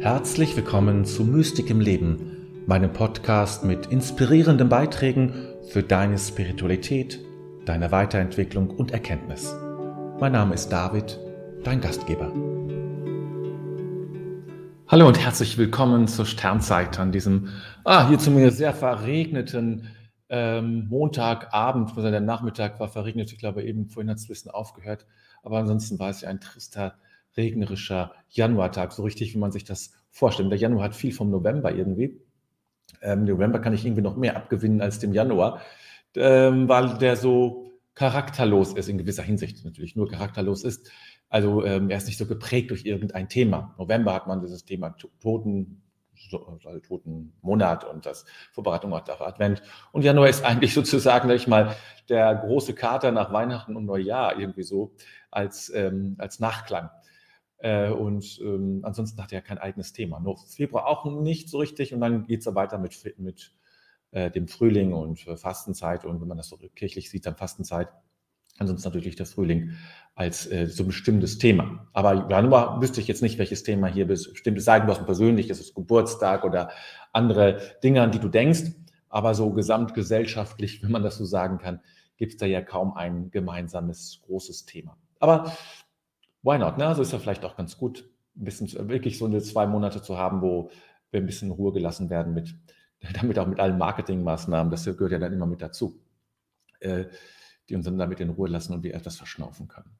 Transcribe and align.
Herzlich 0.00 0.56
willkommen 0.56 1.04
zu 1.04 1.24
Mystik 1.24 1.68
im 1.68 1.78
Leben, 1.78 2.64
meinem 2.66 2.90
Podcast 2.90 3.64
mit 3.64 3.84
inspirierenden 3.88 4.70
Beiträgen 4.70 5.34
für 5.68 5.82
deine 5.82 6.16
Spiritualität, 6.16 7.20
deine 7.66 7.92
Weiterentwicklung 7.92 8.70
und 8.70 8.92
Erkenntnis. 8.92 9.54
Mein 10.18 10.32
Name 10.32 10.54
ist 10.54 10.70
David, 10.70 11.20
dein 11.64 11.82
Gastgeber. 11.82 12.32
Hallo 14.88 15.06
und 15.06 15.20
herzlich 15.20 15.58
willkommen 15.58 16.08
zur 16.08 16.24
Sternzeit 16.24 16.98
an 16.98 17.12
diesem, 17.12 17.50
ah, 17.84 18.08
hier 18.08 18.18
zu 18.18 18.30
mir 18.30 18.52
sehr 18.52 18.72
verregneten 18.72 19.86
ähm, 20.30 20.86
Montagabend, 20.88 21.94
der 21.94 22.20
Nachmittag 22.22 22.80
war 22.80 22.88
verregnet, 22.88 23.32
ich 23.32 23.38
glaube 23.38 23.62
eben 23.64 23.90
vorhin 23.90 24.08
hat 24.08 24.16
es 24.16 24.24
ein 24.24 24.28
bisschen 24.28 24.50
aufgehört, 24.50 25.04
aber 25.42 25.58
ansonsten 25.58 25.98
war 25.98 26.08
es 26.08 26.22
ja 26.22 26.30
ein 26.30 26.40
trister 26.40 26.94
regnerischer 27.36 28.12
Januartag, 28.28 28.92
so 28.92 29.02
richtig, 29.02 29.34
wie 29.34 29.38
man 29.38 29.52
sich 29.52 29.64
das 29.64 29.92
vorstellt. 30.10 30.50
Der 30.50 30.58
Januar 30.58 30.84
hat 30.84 30.94
viel 30.94 31.12
vom 31.12 31.30
November 31.30 31.74
irgendwie. 31.74 32.20
Ähm, 33.02 33.24
November 33.24 33.60
kann 33.60 33.72
ich 33.72 33.84
irgendwie 33.84 34.02
noch 34.02 34.16
mehr 34.16 34.36
abgewinnen 34.36 34.80
als 34.80 34.98
dem 34.98 35.12
Januar, 35.12 35.60
ähm, 36.16 36.68
weil 36.68 36.98
der 36.98 37.16
so 37.16 37.70
charakterlos 37.94 38.72
ist, 38.74 38.88
in 38.88 38.98
gewisser 38.98 39.22
Hinsicht 39.22 39.64
natürlich 39.64 39.96
nur 39.96 40.08
charakterlos 40.08 40.64
ist. 40.64 40.90
Also 41.28 41.64
ähm, 41.64 41.90
er 41.90 41.98
ist 41.98 42.06
nicht 42.06 42.18
so 42.18 42.26
geprägt 42.26 42.70
durch 42.70 42.84
irgendein 42.84 43.28
Thema. 43.28 43.74
November 43.78 44.14
hat 44.14 44.26
man 44.26 44.40
dieses 44.40 44.64
Thema 44.64 44.96
Toten, 45.20 45.82
also 46.32 46.78
Toten 46.80 47.32
Monat 47.40 47.84
und 47.84 48.04
das 48.06 48.24
Vorbereitung 48.52 48.92
auf 48.92 49.20
Advent. 49.20 49.62
Und 49.92 50.02
Januar 50.02 50.28
ist 50.28 50.44
eigentlich 50.44 50.74
sozusagen, 50.80 51.28
sag 51.28 51.36
ich 51.36 51.46
mal, 51.46 51.76
der 52.08 52.34
große 52.34 52.74
Kater 52.74 53.12
nach 53.12 53.32
Weihnachten 53.32 53.76
und 53.76 53.86
Neujahr 53.86 54.38
irgendwie 54.38 54.64
so 54.64 54.94
als, 55.30 55.72
ähm, 55.74 56.16
als 56.18 56.40
Nachklang. 56.40 56.90
Äh, 57.60 57.90
und 57.90 58.40
ähm, 58.42 58.80
ansonsten 58.82 59.22
hat 59.22 59.32
er 59.32 59.38
ja 59.38 59.42
kein 59.42 59.58
eigenes 59.58 59.92
Thema. 59.92 60.18
Nur 60.20 60.38
Februar 60.38 60.86
auch 60.86 61.04
nicht 61.04 61.48
so 61.48 61.58
richtig 61.58 61.92
und 61.94 62.00
dann 62.00 62.26
geht 62.26 62.40
es 62.40 62.54
weiter 62.54 62.78
mit, 62.78 63.14
mit 63.18 63.54
äh, 64.12 64.30
dem 64.30 64.48
Frühling 64.48 64.92
und 64.92 65.26
äh, 65.26 65.36
Fastenzeit 65.36 66.04
und 66.04 66.20
wenn 66.20 66.28
man 66.28 66.38
das 66.38 66.48
so 66.48 66.58
kirchlich 66.74 67.10
sieht, 67.10 67.26
dann 67.26 67.36
Fastenzeit. 67.36 67.88
Ansonsten 68.58 68.88
natürlich 68.88 69.16
der 69.16 69.26
Frühling 69.26 69.72
als 70.14 70.50
äh, 70.50 70.66
so 70.66 70.84
bestimmtes 70.84 71.38
Thema. 71.38 71.88
Aber 71.92 72.28
Januar 72.28 72.80
wüsste 72.82 73.00
ich 73.00 73.08
jetzt 73.08 73.22
nicht, 73.22 73.38
welches 73.38 73.62
Thema 73.62 73.86
hier 73.86 74.06
bestimmt 74.06 74.58
ist. 74.58 74.64
Sei 74.64 74.80
denn, 74.80 75.04
persönlich, 75.06 75.48
ist 75.48 75.60
es 75.60 75.74
Geburtstag 75.74 76.44
oder 76.44 76.70
andere 77.12 77.60
Dinge, 77.82 78.02
an 78.02 78.10
die 78.10 78.18
du 78.18 78.28
denkst. 78.28 78.72
Aber 79.08 79.34
so 79.34 79.50
gesamtgesellschaftlich, 79.52 80.82
wenn 80.82 80.90
man 80.90 81.02
das 81.02 81.16
so 81.16 81.24
sagen 81.24 81.58
kann, 81.58 81.80
gibt 82.16 82.32
es 82.32 82.38
da 82.38 82.44
ja 82.44 82.60
kaum 82.60 82.92
ein 82.94 83.30
gemeinsames 83.30 84.20
großes 84.26 84.66
Thema. 84.66 84.98
Aber 85.20 85.52
why 86.42 86.58
not? 86.58 86.78
Ne? 86.78 86.86
Also 86.86 87.02
ist 87.02 87.12
ja 87.12 87.18
vielleicht 87.18 87.44
auch 87.44 87.56
ganz 87.56 87.76
gut, 87.76 88.08
ein 88.36 88.44
bisschen 88.44 88.88
wirklich 88.88 89.18
so 89.18 89.26
eine 89.26 89.40
zwei 89.42 89.66
Monate 89.66 90.02
zu 90.02 90.16
haben, 90.16 90.40
wo 90.40 90.70
wir 91.10 91.20
ein 91.20 91.26
bisschen 91.26 91.48
in 91.48 91.54
Ruhe 91.54 91.72
gelassen 91.72 92.10
werden 92.10 92.34
mit, 92.34 92.54
damit 93.20 93.38
auch 93.38 93.46
mit 93.46 93.60
allen 93.60 93.78
Marketingmaßnahmen. 93.78 94.70
Das 94.70 94.84
gehört 94.84 95.12
ja 95.12 95.18
dann 95.18 95.32
immer 95.32 95.46
mit 95.46 95.62
dazu, 95.62 96.00
äh, 96.80 97.06
die 97.68 97.74
uns 97.74 97.84
dann 97.84 97.98
damit 97.98 98.20
in 98.20 98.30
Ruhe 98.30 98.48
lassen 98.48 98.72
und 98.72 98.82
wir 98.82 98.94
etwas 98.94 99.16
verschnaufen 99.16 99.68
können. 99.68 99.90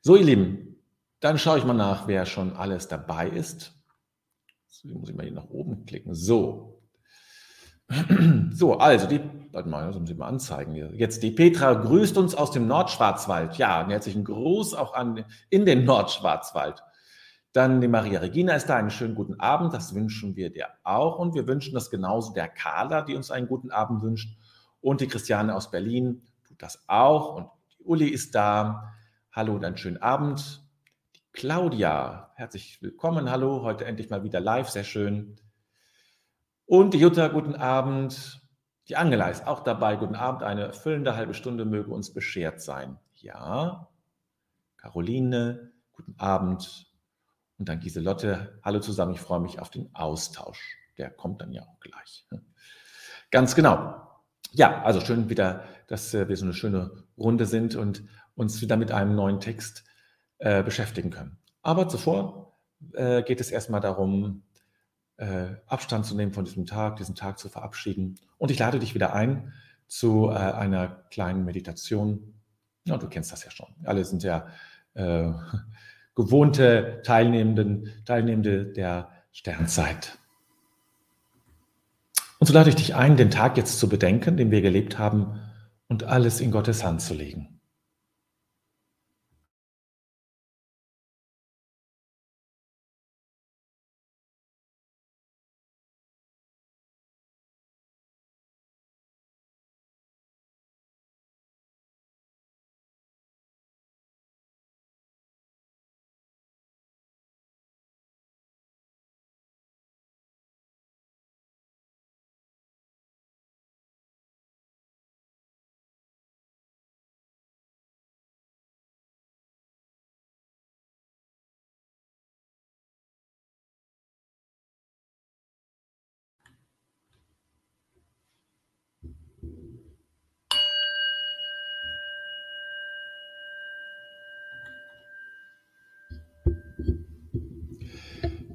So, 0.00 0.16
ihr 0.16 0.24
Lieben, 0.24 0.76
dann 1.20 1.38
schaue 1.38 1.58
ich 1.58 1.64
mal 1.64 1.74
nach, 1.74 2.08
wer 2.08 2.26
schon 2.26 2.54
alles 2.54 2.88
dabei 2.88 3.28
ist. 3.28 3.74
Deswegen 4.68 4.98
muss 4.98 5.08
ich 5.08 5.14
mal 5.14 5.22
hier 5.22 5.32
nach 5.32 5.48
oben 5.48 5.84
klicken. 5.86 6.14
So. 6.14 6.82
So, 8.54 8.74
also 8.78 9.06
die, 9.06 9.20
warte 9.52 9.68
mal, 9.68 9.86
das 9.86 9.98
muss 9.98 10.10
ich 10.10 10.16
mal 10.16 10.28
anzeigen. 10.28 10.74
Jetzt 10.74 11.22
die 11.22 11.30
Petra 11.30 11.74
grüßt 11.74 12.16
uns 12.16 12.34
aus 12.34 12.50
dem 12.50 12.66
Nordschwarzwald. 12.66 13.56
Ja, 13.56 13.80
einen 13.80 13.90
herzlichen 13.90 14.24
Gruß 14.24 14.74
auch 14.74 14.94
an, 14.94 15.24
in 15.50 15.66
den 15.66 15.84
Nordschwarzwald. 15.84 16.82
Dann 17.52 17.82
die 17.82 17.88
Maria 17.88 18.20
Regina 18.20 18.54
ist 18.54 18.66
da. 18.66 18.76
Einen 18.76 18.90
schönen 18.90 19.14
guten 19.14 19.38
Abend. 19.38 19.74
Das 19.74 19.94
wünschen 19.94 20.36
wir 20.36 20.50
dir 20.50 20.68
auch. 20.84 21.18
Und 21.18 21.34
wir 21.34 21.46
wünschen 21.46 21.74
das 21.74 21.90
genauso 21.90 22.32
der 22.32 22.48
Carla, 22.48 23.02
die 23.02 23.14
uns 23.14 23.30
einen 23.30 23.46
guten 23.46 23.70
Abend 23.70 24.02
wünscht. 24.02 24.36
Und 24.80 25.00
die 25.00 25.06
Christiane 25.06 25.54
aus 25.54 25.70
Berlin 25.70 26.22
tut 26.48 26.62
das 26.62 26.82
auch. 26.88 27.34
Und 27.34 27.48
die 27.78 27.84
Uli 27.84 28.08
ist 28.08 28.34
da. 28.34 28.94
Hallo 29.32 29.54
und 29.54 29.64
einen 29.64 29.76
schönen 29.76 30.00
Abend. 30.00 30.62
Die 31.14 31.20
Claudia, 31.32 32.32
herzlich 32.36 32.80
willkommen. 32.80 33.30
Hallo, 33.30 33.62
heute 33.62 33.84
endlich 33.84 34.08
mal 34.08 34.24
wieder 34.24 34.40
live. 34.40 34.70
Sehr 34.70 34.84
schön. 34.84 35.36
Und 36.64 36.94
die 36.94 36.98
Jutta, 36.98 37.28
guten 37.28 37.54
Abend. 37.54 38.41
Die 38.92 38.96
Angela 38.98 39.30
ist 39.30 39.46
auch 39.46 39.60
dabei. 39.60 39.96
Guten 39.96 40.16
Abend. 40.16 40.42
Eine 40.42 40.66
erfüllende 40.66 41.16
halbe 41.16 41.32
Stunde 41.32 41.64
möge 41.64 41.90
uns 41.90 42.12
beschert 42.12 42.60
sein. 42.60 42.98
Ja. 43.14 43.88
Caroline, 44.76 45.72
guten 45.92 46.14
Abend. 46.18 46.92
Und 47.56 47.70
dann 47.70 47.80
Giselotte. 47.80 48.60
Hallo 48.62 48.80
zusammen. 48.80 49.14
Ich 49.14 49.20
freue 49.22 49.40
mich 49.40 49.60
auf 49.60 49.70
den 49.70 49.94
Austausch. 49.94 50.76
Der 50.98 51.08
kommt 51.08 51.40
dann 51.40 51.52
ja 51.52 51.62
auch 51.62 51.80
gleich. 51.80 52.26
Ganz 53.30 53.54
genau. 53.54 53.94
Ja, 54.50 54.82
also 54.82 55.00
schön 55.00 55.30
wieder, 55.30 55.64
dass 55.86 56.12
wir 56.12 56.36
so 56.36 56.44
eine 56.44 56.52
schöne 56.52 56.90
Runde 57.16 57.46
sind 57.46 57.76
und 57.76 58.04
uns 58.34 58.60
wieder 58.60 58.76
mit 58.76 58.92
einem 58.92 59.14
neuen 59.14 59.40
Text 59.40 59.84
äh, 60.36 60.62
beschäftigen 60.62 61.08
können. 61.08 61.38
Aber 61.62 61.88
zuvor 61.88 62.58
äh, 62.92 63.22
geht 63.22 63.40
es 63.40 63.50
erstmal 63.50 63.80
darum, 63.80 64.42
äh, 65.22 65.56
Abstand 65.68 66.04
zu 66.04 66.16
nehmen 66.16 66.32
von 66.32 66.44
diesem 66.44 66.66
Tag, 66.66 66.96
diesen 66.96 67.14
Tag 67.14 67.38
zu 67.38 67.48
verabschieden. 67.48 68.18
Und 68.38 68.50
ich 68.50 68.58
lade 68.58 68.80
dich 68.80 68.94
wieder 68.94 69.14
ein 69.14 69.52
zu 69.86 70.28
äh, 70.28 70.32
einer 70.34 71.04
kleinen 71.10 71.44
Meditation. 71.44 72.34
Ja, 72.84 72.98
du 72.98 73.08
kennst 73.08 73.30
das 73.30 73.44
ja 73.44 73.50
schon. 73.52 73.68
Alle 73.84 74.04
sind 74.04 74.24
ja 74.24 74.48
äh, 74.94 75.30
gewohnte 76.16 77.02
Teilnehmenden, 77.04 77.88
Teilnehmende 78.04 78.66
der 78.66 79.10
Sternzeit. 79.30 80.18
Und 82.40 82.48
so 82.48 82.52
lade 82.52 82.70
ich 82.70 82.76
dich 82.76 82.96
ein, 82.96 83.16
den 83.16 83.30
Tag 83.30 83.56
jetzt 83.56 83.78
zu 83.78 83.88
bedenken, 83.88 84.36
den 84.36 84.50
wir 84.50 84.60
gelebt 84.60 84.98
haben, 84.98 85.38
und 85.88 86.04
alles 86.04 86.40
in 86.40 86.50
Gottes 86.50 86.82
Hand 86.82 87.00
zu 87.00 87.14
legen. 87.14 87.51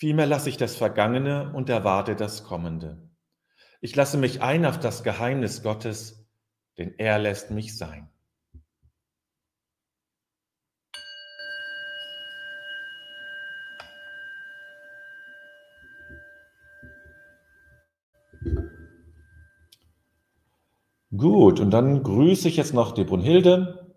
Vielmehr 0.00 0.24
lasse 0.24 0.48
ich 0.48 0.56
das 0.56 0.76
Vergangene 0.76 1.52
und 1.52 1.68
erwarte 1.68 2.16
das 2.16 2.42
Kommende. 2.42 3.10
Ich 3.82 3.94
lasse 3.94 4.16
mich 4.16 4.40
ein 4.40 4.64
auf 4.64 4.78
das 4.78 5.02
Geheimnis 5.02 5.62
Gottes, 5.62 6.26
denn 6.78 6.94
er 6.96 7.18
lässt 7.18 7.50
mich 7.50 7.76
sein. 7.76 8.08
Gut, 21.14 21.60
und 21.60 21.72
dann 21.72 22.02
grüße 22.02 22.48
ich 22.48 22.56
jetzt 22.56 22.72
noch 22.72 22.92
die 22.92 23.04
Brunhilde. 23.04 23.94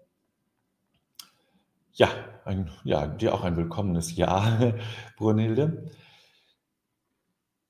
Ja, 1.94 2.10
ein, 2.45 2.69
ja, 2.84 3.07
dir 3.07 3.34
auch 3.34 3.44
ein 3.44 3.57
willkommenes 3.57 4.16
Jahr, 4.16 4.74
Brunhilde. 5.18 5.92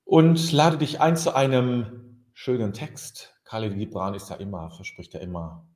und 0.04 0.52
lade 0.52 0.78
dich 0.78 1.00
ein 1.00 1.16
zu 1.16 1.34
einem 1.34 2.24
schönen 2.32 2.72
Text. 2.72 3.34
Khalil 3.44 3.74
Gibran 3.74 4.14
ist 4.14 4.30
ja 4.30 4.36
immer, 4.36 4.70
verspricht 4.70 5.14
ja 5.14 5.20
immer, 5.20 5.66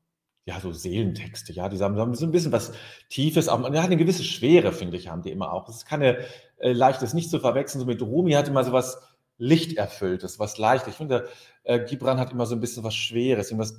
ja, 0.45 0.61
so 0.61 0.73
Seelentexte, 0.73 1.53
ja, 1.53 1.69
die 1.69 1.79
haben, 1.79 2.15
so 2.15 2.25
ein 2.25 2.33
bisschen 2.33 2.53
was 2.53 2.73
Tiefes, 3.11 3.49
aber 3.49 3.73
ja, 3.75 3.83
eine 3.83 3.97
gewisse 3.97 4.25
Schwere, 4.25 4.73
finde 4.73 4.97
ich, 4.97 5.09
haben 5.09 5.23
die 5.23 5.31
immer 5.31 5.53
auch. 5.53 5.69
Es 5.69 5.77
ist 5.77 5.87
keine 5.87 6.25
äh, 6.57 6.73
leichtes, 6.73 7.15
nicht 7.15 7.31
zu 7.31 7.39
verwechseln, 7.39 7.81
so 7.81 7.87
mit 7.87 8.01
Rumi 8.01 8.33
hat 8.33 8.49
immer 8.49 8.65
so 8.65 8.73
was 8.73 9.01
Lichterfülltes, 9.39 10.39
was 10.39 10.59
Leichtes. 10.59 10.93
Ich 10.93 10.97
finde, 10.97 11.29
äh, 11.63 11.85
Gibran 11.85 12.19
hat 12.19 12.33
immer 12.33 12.45
so 12.47 12.55
ein 12.55 12.61
bisschen 12.61 12.83
was 12.85 12.95
Schweres, 12.95 13.51
irgendwas 13.51 13.75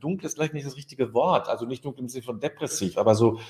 Dunkles, 0.00 0.34
vielleicht 0.34 0.54
nicht 0.54 0.66
das 0.66 0.76
richtige 0.76 1.14
Wort, 1.14 1.48
also 1.48 1.64
nicht 1.64 1.84
dunkel 1.84 2.02
im 2.02 2.08
Sinne 2.08 2.24
von 2.24 2.40
depressiv, 2.40 2.98
aber 2.98 3.14
so, 3.14 3.40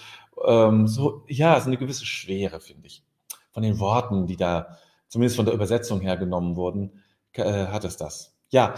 ähm, 0.44 0.86
so, 0.86 1.24
ja, 1.28 1.60
so 1.60 1.66
eine 1.66 1.76
gewisse 1.76 2.06
Schwere, 2.06 2.60
finde 2.60 2.86
ich. 2.86 3.02
Von 3.50 3.62
den 3.62 3.80
Worten, 3.80 4.26
die 4.26 4.36
da 4.36 4.78
zumindest 5.08 5.36
von 5.36 5.46
der 5.46 5.54
Übersetzung 5.54 6.00
her 6.00 6.16
genommen 6.16 6.56
wurden, 6.56 7.02
äh, 7.32 7.66
hat 7.66 7.84
es 7.84 7.96
das. 7.96 8.36
Ja, 8.50 8.74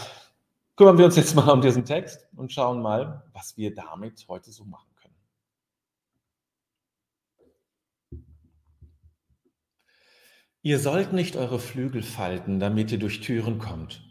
kümmern 0.77 0.97
wir 0.99 1.05
uns 1.05 1.17
jetzt 1.17 1.35
mal 1.35 1.51
um 1.51 1.61
diesen 1.61 1.85
Text 1.85 2.27
und 2.37 2.53
schauen 2.53 2.81
mal, 2.81 3.25
was 3.33 3.57
wir 3.57 3.75
damit 3.75 4.27
heute 4.29 4.53
so 4.53 4.65
machen 4.65 4.89
können. 4.97 5.15
Ihr 10.63 10.79
sollt 10.79 11.13
nicht 11.13 11.37
eure 11.37 11.59
Flügel 11.59 12.03
falten, 12.03 12.61
damit 12.61 12.93
ihr 12.93 12.99
durch 12.99 13.21
Türen 13.21 13.59
kommt, 13.59 14.03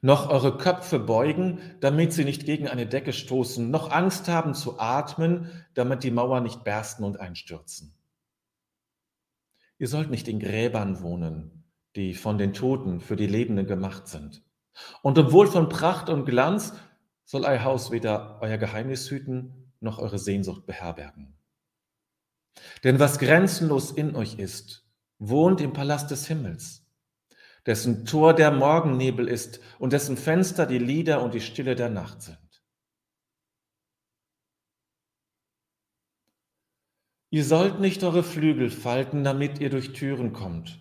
noch 0.00 0.30
eure 0.30 0.56
Köpfe 0.56 0.98
beugen, 0.98 1.60
damit 1.80 2.14
sie 2.14 2.24
nicht 2.24 2.46
gegen 2.46 2.66
eine 2.66 2.86
Decke 2.86 3.12
stoßen, 3.12 3.70
noch 3.70 3.90
Angst 3.90 4.28
haben 4.28 4.54
zu 4.54 4.78
atmen, 4.78 5.50
damit 5.74 6.02
die 6.02 6.10
Mauer 6.10 6.40
nicht 6.40 6.64
bersten 6.64 7.04
und 7.04 7.20
einstürzen. 7.20 7.94
Ihr 9.78 9.88
sollt 9.88 10.10
nicht 10.10 10.28
in 10.28 10.40
Gräbern 10.40 11.02
wohnen, 11.02 11.64
die 11.96 12.14
von 12.14 12.38
den 12.38 12.54
Toten 12.54 13.00
für 13.00 13.16
die 13.16 13.26
Lebenden 13.26 13.66
gemacht 13.66 14.08
sind. 14.08 14.42
Und 15.02 15.18
obwohl 15.18 15.46
von 15.46 15.68
Pracht 15.68 16.08
und 16.08 16.24
Glanz 16.24 16.72
soll 17.24 17.44
euer 17.44 17.64
Haus 17.64 17.90
weder 17.90 18.38
euer 18.40 18.56
Geheimnis 18.56 19.10
hüten, 19.10 19.72
noch 19.80 19.98
eure 19.98 20.18
Sehnsucht 20.18 20.64
beherbergen. 20.66 21.36
Denn 22.84 22.98
was 22.98 23.18
grenzenlos 23.18 23.90
in 23.90 24.16
euch 24.16 24.38
ist, 24.38 24.89
wohnt 25.20 25.60
im 25.60 25.72
Palast 25.72 26.10
des 26.10 26.26
Himmels, 26.26 26.84
dessen 27.66 28.06
Tor 28.06 28.34
der 28.34 28.50
Morgennebel 28.50 29.28
ist 29.28 29.60
und 29.78 29.92
dessen 29.92 30.16
Fenster 30.16 30.66
die 30.66 30.78
Lieder 30.78 31.22
und 31.22 31.34
die 31.34 31.40
Stille 31.40 31.76
der 31.76 31.90
Nacht 31.90 32.22
sind. 32.22 32.38
Ihr 37.32 37.44
sollt 37.44 37.78
nicht 37.78 38.02
eure 38.02 38.24
Flügel 38.24 38.70
falten, 38.70 39.22
damit 39.22 39.60
ihr 39.60 39.70
durch 39.70 39.92
Türen 39.92 40.32
kommt, 40.32 40.80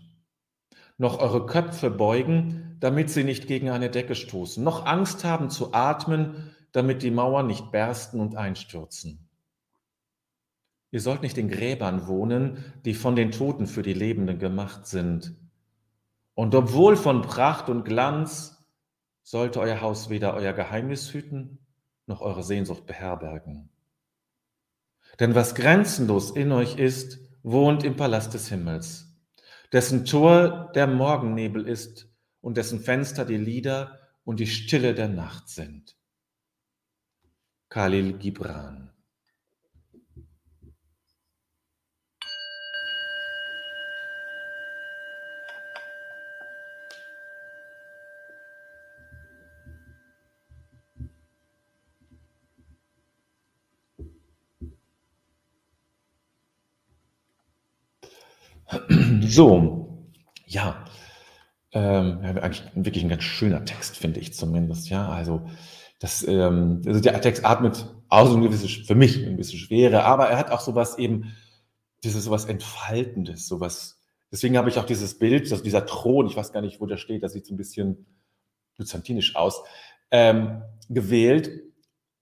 noch 0.98 1.20
eure 1.20 1.46
Köpfe 1.46 1.92
beugen, 1.92 2.78
damit 2.80 3.12
sie 3.12 3.24
nicht 3.24 3.46
gegen 3.46 3.70
eine 3.70 3.92
Decke 3.92 4.16
stoßen, 4.16 4.64
noch 4.64 4.86
Angst 4.86 5.24
haben 5.26 5.52
zu 5.52 5.74
atmen, 5.74 6.56
damit 6.72 7.04
die 7.04 7.12
Mauern 7.12 7.46
nicht 7.46 7.72
bersten 7.72 8.20
und 8.20 8.36
einstürzen. 8.36 9.29
Ihr 10.92 11.02
sollt 11.02 11.22
nicht 11.22 11.38
in 11.38 11.50
Gräbern 11.50 12.08
wohnen, 12.08 12.64
die 12.84 12.96
von 12.96 13.16
den 13.16 13.32
Toten 13.32 13.68
für 13.68 13.84
die 13.84 13.94
Lebenden 13.94 14.40
gemacht 14.40 14.88
sind. 14.88 15.36
Und 16.34 16.56
obwohl 16.56 16.96
von 16.96 17.22
Pracht 17.22 17.70
und 17.70 17.84
Glanz, 17.84 18.66
sollte 19.22 19.60
euer 19.60 19.82
Haus 19.82 20.10
weder 20.10 20.34
euer 20.34 20.54
Geheimnis 20.54 21.14
hüten, 21.14 21.60
noch 22.08 22.22
eure 22.22 22.42
Sehnsucht 22.42 22.88
beherbergen. 22.88 23.70
Denn 25.20 25.36
was 25.36 25.54
grenzenlos 25.54 26.32
in 26.32 26.52
euch 26.52 26.78
ist, 26.78 27.20
wohnt 27.44 27.84
im 27.84 27.96
Palast 27.96 28.34
des 28.34 28.50
Himmels, 28.50 29.16
dessen 29.72 30.06
Tor 30.06 30.72
der 30.74 30.88
Morgennebel 30.88 31.68
ist 31.68 32.10
und 32.42 32.58
dessen 32.58 32.80
Fenster 32.80 33.26
die 33.26 33.38
Lieder 33.38 34.00
und 34.24 34.40
die 34.40 34.48
Stille 34.48 34.96
der 34.96 35.10
Nacht 35.10 35.50
sind. 35.50 35.96
Khalil 37.70 38.14
Gibran 38.14 38.92
So, 59.22 60.10
ja, 60.46 60.86
ähm, 61.72 62.20
eigentlich 62.24 62.64
wirklich 62.74 63.04
ein 63.04 63.10
ganz 63.10 63.24
schöner 63.24 63.64
Text, 63.66 63.98
finde 63.98 64.20
ich 64.20 64.34
zumindest. 64.34 64.90
Ja, 64.90 65.08
also 65.10 65.48
das, 66.00 66.26
ähm, 66.28 66.82
also 66.86 67.00
der 67.00 67.20
Text 67.22 67.46
atmet 67.46 67.86
auch 68.08 68.28
so 68.28 68.34
eine 68.36 68.48
gewisse, 68.48 68.68
für 68.68 68.96
mich 68.96 69.26
ein 69.26 69.38
bisschen 69.38 69.60
Schwere, 69.60 70.04
aber 70.04 70.30
er 70.30 70.38
hat 70.38 70.52
auch 70.52 70.62
sowas 70.62 70.98
eben, 70.98 71.36
dieses 72.04 72.24
sowas 72.24 72.46
Entfaltendes, 72.46 73.48
sowas. 73.48 74.00
Deswegen 74.32 74.58
habe 74.58 74.70
ich 74.70 74.78
auch 74.80 74.86
dieses 74.86 75.20
Bild, 75.20 75.52
dass 75.52 75.64
dieser 75.64 75.86
Thron, 75.86 76.28
ich 76.28 76.36
weiß 76.36 76.54
gar 76.54 76.62
nicht, 76.62 76.80
wo 76.80 76.86
der 76.86 76.98
steht, 76.98 77.24
das 77.24 77.34
sieht 77.34 77.46
so 77.46 77.54
ein 77.54 77.58
bisschen 77.58 78.06
byzantinisch 78.78 79.36
aus, 79.36 79.62
ähm, 80.12 80.62
gewählt, 80.88 81.52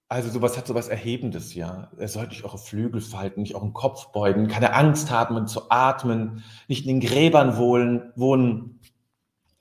also 0.09 0.29
sowas 0.29 0.57
hat 0.57 0.67
sowas 0.67 0.87
Erhebendes, 0.87 1.53
ja. 1.53 1.91
Er 1.97 2.07
sollte 2.07 2.29
nicht 2.29 2.45
eure 2.45 2.57
Flügel 2.57 3.01
falten, 3.01 3.41
nicht 3.41 3.55
euren 3.55 3.73
Kopf 3.73 4.11
beugen, 4.11 4.47
keine 4.47 4.73
Angst 4.73 5.11
haben, 5.11 5.47
zu 5.47 5.69
atmen, 5.69 6.43
nicht 6.67 6.85
in 6.85 6.99
den 6.99 7.07
Gräbern 7.07 7.57
wohnen, 7.57 8.13
wohnen, 8.15 8.79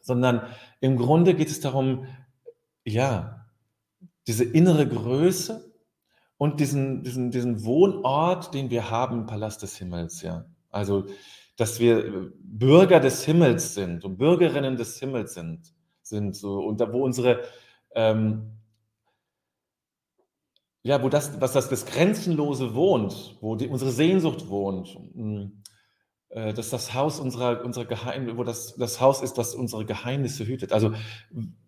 sondern 0.00 0.42
im 0.80 0.96
Grunde 0.96 1.34
geht 1.34 1.48
es 1.48 1.60
darum, 1.60 2.06
ja, 2.84 3.46
diese 4.28 4.44
innere 4.44 4.86
Größe 4.86 5.72
und 6.38 6.60
diesen, 6.60 7.02
diesen, 7.02 7.30
diesen 7.32 7.64
Wohnort, 7.64 8.54
den 8.54 8.70
wir 8.70 8.90
haben, 8.90 9.26
Palast 9.26 9.62
des 9.62 9.76
Himmels, 9.76 10.22
ja. 10.22 10.46
Also, 10.70 11.06
dass 11.56 11.80
wir 11.80 12.30
Bürger 12.38 13.00
des 13.00 13.24
Himmels 13.24 13.74
sind 13.74 14.04
und 14.04 14.18
Bürgerinnen 14.18 14.76
des 14.76 14.98
Himmels 15.00 15.34
sind, 15.34 15.74
sind 16.02 16.36
so, 16.36 16.60
und 16.60 16.80
da, 16.80 16.92
wo 16.92 17.02
unsere, 17.02 17.42
ähm, 17.94 18.55
ja, 20.86 21.02
wo 21.02 21.08
das, 21.08 21.40
was 21.40 21.52
das, 21.52 21.68
das 21.68 21.84
Grenzenlose 21.84 22.74
wohnt, 22.74 23.36
wo 23.40 23.56
die, 23.56 23.66
unsere 23.66 23.90
Sehnsucht 23.90 24.48
wohnt, 24.48 24.96
hm, 25.14 25.62
äh, 26.28 26.54
dass 26.54 26.70
das 26.70 26.94
Haus 26.94 27.18
unserer, 27.18 27.64
unserer 27.64 27.86
Geheimnisse, 27.86 28.38
wo 28.38 28.44
das, 28.44 28.76
das 28.76 29.00
Haus 29.00 29.20
ist, 29.20 29.36
was 29.36 29.56
unsere 29.56 29.84
Geheimnisse 29.84 30.46
hütet. 30.46 30.72
Also 30.72 30.94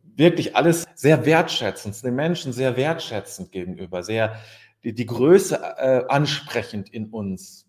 wirklich 0.04 0.54
alles 0.54 0.86
sehr 0.94 1.26
wertschätzend, 1.26 2.00
den 2.04 2.14
Menschen 2.14 2.52
sehr 2.52 2.76
wertschätzend 2.76 3.50
gegenüber, 3.50 4.04
sehr 4.04 4.36
die, 4.84 4.94
die 4.94 5.06
Größe 5.06 5.56
äh, 5.56 6.04
ansprechend 6.08 6.88
in 6.88 7.10
uns. 7.10 7.66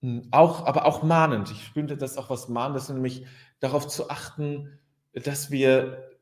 Hm, 0.00 0.26
auch, 0.30 0.64
aber 0.64 0.86
auch 0.86 1.02
mahnend. 1.02 1.50
Ich 1.50 1.64
finde 1.64 1.98
das 1.98 2.16
auch 2.16 2.30
was 2.30 2.48
Mahnendes, 2.48 2.88
nämlich 2.88 3.26
darauf 3.60 3.88
zu 3.88 4.08
achten, 4.08 4.78
dass 5.12 5.50
wir 5.50 6.13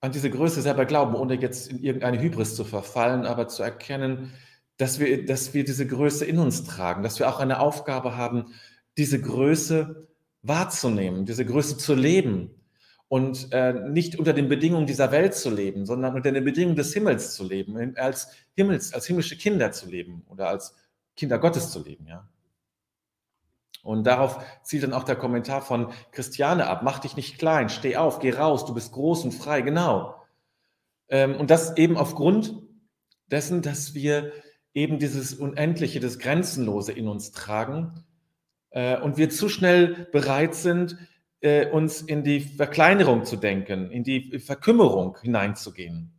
an 0.00 0.12
diese 0.12 0.30
Größe 0.30 0.62
selber 0.62 0.86
glauben, 0.86 1.14
ohne 1.14 1.34
jetzt 1.34 1.70
in 1.70 1.82
irgendeine 1.82 2.20
Hybris 2.20 2.56
zu 2.56 2.64
verfallen, 2.64 3.26
aber 3.26 3.48
zu 3.48 3.62
erkennen, 3.62 4.32
dass 4.76 4.98
wir, 4.98 5.26
dass 5.26 5.52
wir 5.52 5.64
diese 5.64 5.86
Größe 5.86 6.24
in 6.24 6.38
uns 6.38 6.64
tragen, 6.64 7.02
dass 7.02 7.18
wir 7.18 7.28
auch 7.28 7.38
eine 7.38 7.60
Aufgabe 7.60 8.16
haben, 8.16 8.54
diese 8.96 9.20
Größe 9.20 10.08
wahrzunehmen, 10.42 11.26
diese 11.26 11.44
Größe 11.44 11.76
zu 11.76 11.94
leben 11.94 12.50
und 13.08 13.48
äh, 13.52 13.74
nicht 13.90 14.18
unter 14.18 14.32
den 14.32 14.48
Bedingungen 14.48 14.86
dieser 14.86 15.12
Welt 15.12 15.34
zu 15.34 15.50
leben, 15.50 15.84
sondern 15.84 16.14
unter 16.14 16.32
den 16.32 16.44
Bedingungen 16.44 16.76
des 16.76 16.94
Himmels 16.94 17.34
zu 17.34 17.44
leben, 17.46 17.96
als 17.96 18.28
Himmels, 18.56 18.94
als 18.94 19.06
himmlische 19.06 19.36
Kinder 19.36 19.70
zu 19.72 19.90
leben 19.90 20.22
oder 20.28 20.48
als 20.48 20.74
Kinder 21.16 21.38
Gottes 21.38 21.70
zu 21.70 21.82
leben, 21.82 22.06
ja. 22.06 22.26
Und 23.82 24.04
darauf 24.04 24.44
zielt 24.62 24.82
dann 24.82 24.92
auch 24.92 25.04
der 25.04 25.16
Kommentar 25.16 25.62
von 25.62 25.92
Christiane 26.12 26.66
ab. 26.66 26.82
Mach 26.82 26.98
dich 26.98 27.16
nicht 27.16 27.38
klein, 27.38 27.68
steh 27.68 27.96
auf, 27.96 28.18
geh 28.18 28.32
raus, 28.32 28.66
du 28.66 28.74
bist 28.74 28.92
groß 28.92 29.24
und 29.24 29.32
frei, 29.32 29.62
genau. 29.62 30.16
Ähm, 31.08 31.34
und 31.36 31.50
das 31.50 31.76
eben 31.76 31.96
aufgrund 31.96 32.54
dessen, 33.30 33.62
dass 33.62 33.94
wir 33.94 34.32
eben 34.74 34.98
dieses 34.98 35.34
Unendliche, 35.34 36.00
das 36.00 36.18
Grenzenlose 36.18 36.92
in 36.92 37.08
uns 37.08 37.32
tragen 37.32 38.04
äh, 38.70 38.98
und 38.98 39.16
wir 39.16 39.30
zu 39.30 39.48
schnell 39.48 40.08
bereit 40.12 40.54
sind, 40.54 40.96
äh, 41.40 41.66
uns 41.66 42.02
in 42.02 42.22
die 42.22 42.40
Verkleinerung 42.40 43.24
zu 43.24 43.36
denken, 43.36 43.90
in 43.90 44.04
die 44.04 44.38
Verkümmerung 44.38 45.16
hineinzugehen. 45.20 46.12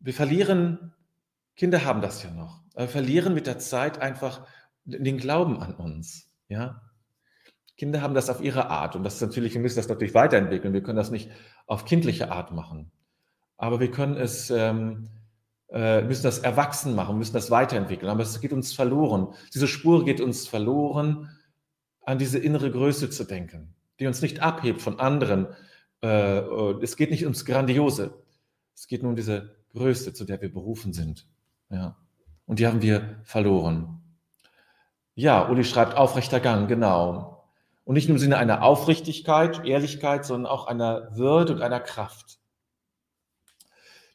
Wir 0.00 0.14
verlieren, 0.14 0.94
Kinder 1.56 1.84
haben 1.84 2.02
das 2.02 2.22
ja 2.22 2.30
noch, 2.30 2.60
wir 2.76 2.88
verlieren 2.88 3.34
mit 3.34 3.46
der 3.46 3.58
Zeit 3.58 3.98
einfach 3.98 4.46
den 4.88 5.18
Glauben 5.18 5.60
an 5.60 5.74
uns. 5.74 6.30
Ja? 6.48 6.82
Kinder 7.76 8.02
haben 8.02 8.14
das 8.14 8.28
auf 8.28 8.40
ihre 8.40 8.70
Art 8.70 8.96
und 8.96 9.04
das 9.04 9.14
ist 9.14 9.20
natürlich, 9.20 9.54
wir 9.54 9.60
müssen 9.60 9.76
das 9.76 9.88
natürlich 9.88 10.14
weiterentwickeln. 10.14 10.72
Wir 10.74 10.82
können 10.82 10.96
das 10.96 11.10
nicht 11.10 11.30
auf 11.66 11.84
kindliche 11.84 12.32
Art 12.32 12.52
machen, 12.52 12.90
aber 13.56 13.78
wir 13.78 13.90
können 13.90 14.16
es, 14.16 14.50
ähm, 14.50 15.10
äh, 15.70 16.02
müssen 16.02 16.24
das 16.24 16.40
erwachsen 16.40 16.94
machen, 16.94 17.18
müssen 17.18 17.34
das 17.34 17.50
weiterentwickeln. 17.50 18.10
Aber 18.10 18.22
es 18.22 18.40
geht 18.40 18.52
uns 18.52 18.72
verloren. 18.72 19.28
Diese 19.54 19.68
Spur 19.68 20.04
geht 20.04 20.20
uns 20.20 20.48
verloren, 20.48 21.28
an 22.02 22.18
diese 22.18 22.38
innere 22.38 22.70
Größe 22.70 23.10
zu 23.10 23.24
denken, 23.24 23.74
die 24.00 24.06
uns 24.06 24.22
nicht 24.22 24.40
abhebt 24.40 24.80
von 24.80 24.98
anderen. 24.98 25.46
Äh, 26.02 26.40
es 26.82 26.96
geht 26.96 27.10
nicht 27.10 27.24
ums 27.24 27.44
Grandiose. 27.44 28.24
Es 28.74 28.86
geht 28.86 29.02
nur 29.02 29.10
um 29.10 29.16
diese 29.16 29.54
Größe, 29.74 30.14
zu 30.14 30.24
der 30.24 30.40
wir 30.40 30.52
berufen 30.52 30.92
sind. 30.92 31.26
Ja. 31.70 31.96
Und 32.46 32.58
die 32.58 32.66
haben 32.66 32.82
wir 32.82 33.20
verloren. 33.24 34.00
Ja, 35.18 35.48
Uli 35.48 35.64
schreibt 35.64 35.96
aufrechter 35.96 36.38
Gang, 36.38 36.68
genau. 36.68 37.44
Und 37.82 37.94
nicht 37.94 38.08
nur 38.08 38.14
im 38.14 38.20
Sinne 38.20 38.38
einer 38.38 38.62
Aufrichtigkeit, 38.62 39.64
Ehrlichkeit, 39.64 40.24
sondern 40.24 40.48
auch 40.48 40.68
einer 40.68 41.16
Würde 41.16 41.54
und 41.54 41.60
einer 41.60 41.80
Kraft. 41.80 42.38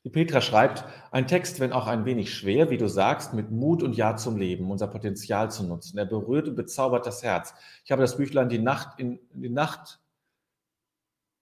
Die 0.06 0.10
Petra 0.10 0.40
schreibt, 0.40 0.86
ein 1.12 1.28
Text, 1.28 1.60
wenn 1.60 1.74
auch 1.74 1.88
ein 1.88 2.06
wenig 2.06 2.34
schwer, 2.34 2.70
wie 2.70 2.78
du 2.78 2.88
sagst, 2.88 3.34
mit 3.34 3.52
Mut 3.52 3.84
und 3.84 3.98
Ja 3.98 4.16
zum 4.16 4.38
Leben, 4.38 4.72
unser 4.72 4.88
Potenzial 4.88 5.52
zu 5.52 5.66
nutzen. 5.66 5.98
Er 5.98 6.06
berührt 6.06 6.48
und 6.48 6.56
bezaubert 6.56 7.06
das 7.06 7.22
Herz. 7.22 7.54
Ich 7.84 7.92
habe 7.92 8.02
das 8.02 8.16
Büchlein 8.16 8.48
Die 8.48 8.60
Nacht, 8.60 8.98
in, 8.98 9.20
die 9.34 9.50
Nacht 9.50 10.00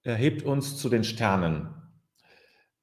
erhebt 0.01 0.41
uns 0.41 0.77
zu 0.77 0.89
den 0.89 1.03
Sternen. 1.03 1.69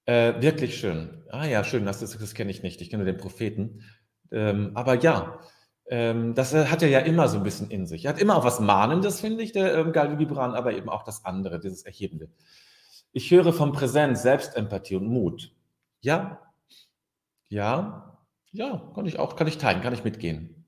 Äh, 0.05 0.41
wirklich 0.41 0.79
schön. 0.79 1.25
Ah 1.29 1.45
ja, 1.45 1.65
schön, 1.65 1.85
das, 1.85 1.99
das, 1.99 2.17
das 2.17 2.35
kenne 2.35 2.53
ich 2.53 2.63
nicht. 2.63 2.81
Ich 2.81 2.89
kenne 2.89 3.05
den 3.05 3.17
Propheten. 3.17 3.83
Ähm, 4.31 4.71
aber 4.75 4.95
ja, 4.95 5.41
ähm, 5.91 6.35
das 6.35 6.55
hat 6.55 6.83
er 6.83 6.89
ja 6.89 7.01
immer 7.01 7.29
so 7.29 7.39
ein 7.39 7.43
bisschen 7.43 7.71
in 7.71 7.87
sich. 7.87 8.05
Er 8.05 8.11
hat 8.11 8.21
immer 8.21 8.37
auch 8.37 8.45
was 8.45 8.61
Mahnendes, 8.61 9.21
finde 9.21 9.43
ich, 9.43 9.53
der 9.53 9.75
ähm, 9.75 9.93
Galil 9.93 10.17
Gibran, 10.17 10.55
aber 10.55 10.73
eben 10.73 10.89
auch 10.89 11.03
das 11.03 11.25
andere, 11.25 11.61
dieses 11.61 11.83
Erhebende. 11.83 12.29
Ich 13.13 13.31
höre 13.31 13.53
von 13.53 13.73
Präsenz, 13.73 14.23
Selbstempathie 14.23 14.97
und 14.97 15.07
Mut. 15.07 15.53
Ja, 16.01 16.41
ja, 17.49 18.19
ja, 18.53 18.93
kann 18.95 19.07
ich 19.07 19.19
auch, 19.19 19.37
kann 19.37 19.47
ich 19.47 19.59
teilen, 19.59 19.81
kann 19.81 19.95
ich 19.95 20.05
mitgehen. 20.05 20.67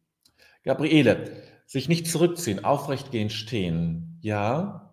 Gabriele, 0.64 1.30
sich 1.66 1.88
nicht 1.88 2.06
zurückziehen, 2.08 2.64
aufrecht 2.64 3.10
gehen, 3.10 3.30
stehen. 3.30 4.18
Ja, 4.22 4.90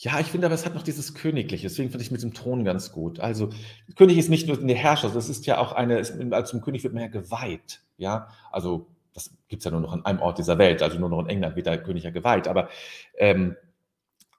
ja, 0.00 0.20
ich 0.20 0.28
finde 0.28 0.46
aber, 0.46 0.54
es 0.54 0.64
hat 0.64 0.74
noch 0.74 0.84
dieses 0.84 1.14
Königliche, 1.14 1.66
deswegen 1.66 1.90
finde 1.90 2.04
ich 2.04 2.12
mit 2.12 2.22
dem 2.22 2.32
Thron 2.32 2.64
ganz 2.64 2.92
gut. 2.92 3.18
Also, 3.18 3.50
König 3.96 4.16
ist 4.16 4.28
nicht 4.28 4.46
nur 4.46 4.56
der 4.56 4.76
Herrscher, 4.76 5.10
das 5.10 5.28
ist 5.28 5.44
ja 5.46 5.58
auch 5.58 5.72
eine, 5.72 5.96
als 6.30 6.50
zum 6.50 6.60
König 6.60 6.84
wird 6.84 6.94
man 6.94 7.02
ja 7.02 7.08
geweiht. 7.08 7.80
Ja, 7.96 8.28
also, 8.52 8.86
das 9.18 9.36
gibt 9.48 9.60
es 9.60 9.64
ja 9.64 9.70
nur 9.70 9.80
noch 9.80 9.92
an 9.92 10.04
einem 10.04 10.20
Ort 10.20 10.38
dieser 10.38 10.58
Welt, 10.58 10.82
also 10.82 10.98
nur 10.98 11.08
noch 11.08 11.20
in 11.20 11.28
England 11.28 11.56
wird 11.56 11.66
der 11.66 11.82
König 11.82 12.04
ja 12.04 12.10
geweiht. 12.10 12.48
Aber 12.48 12.68
ähm, 13.16 13.56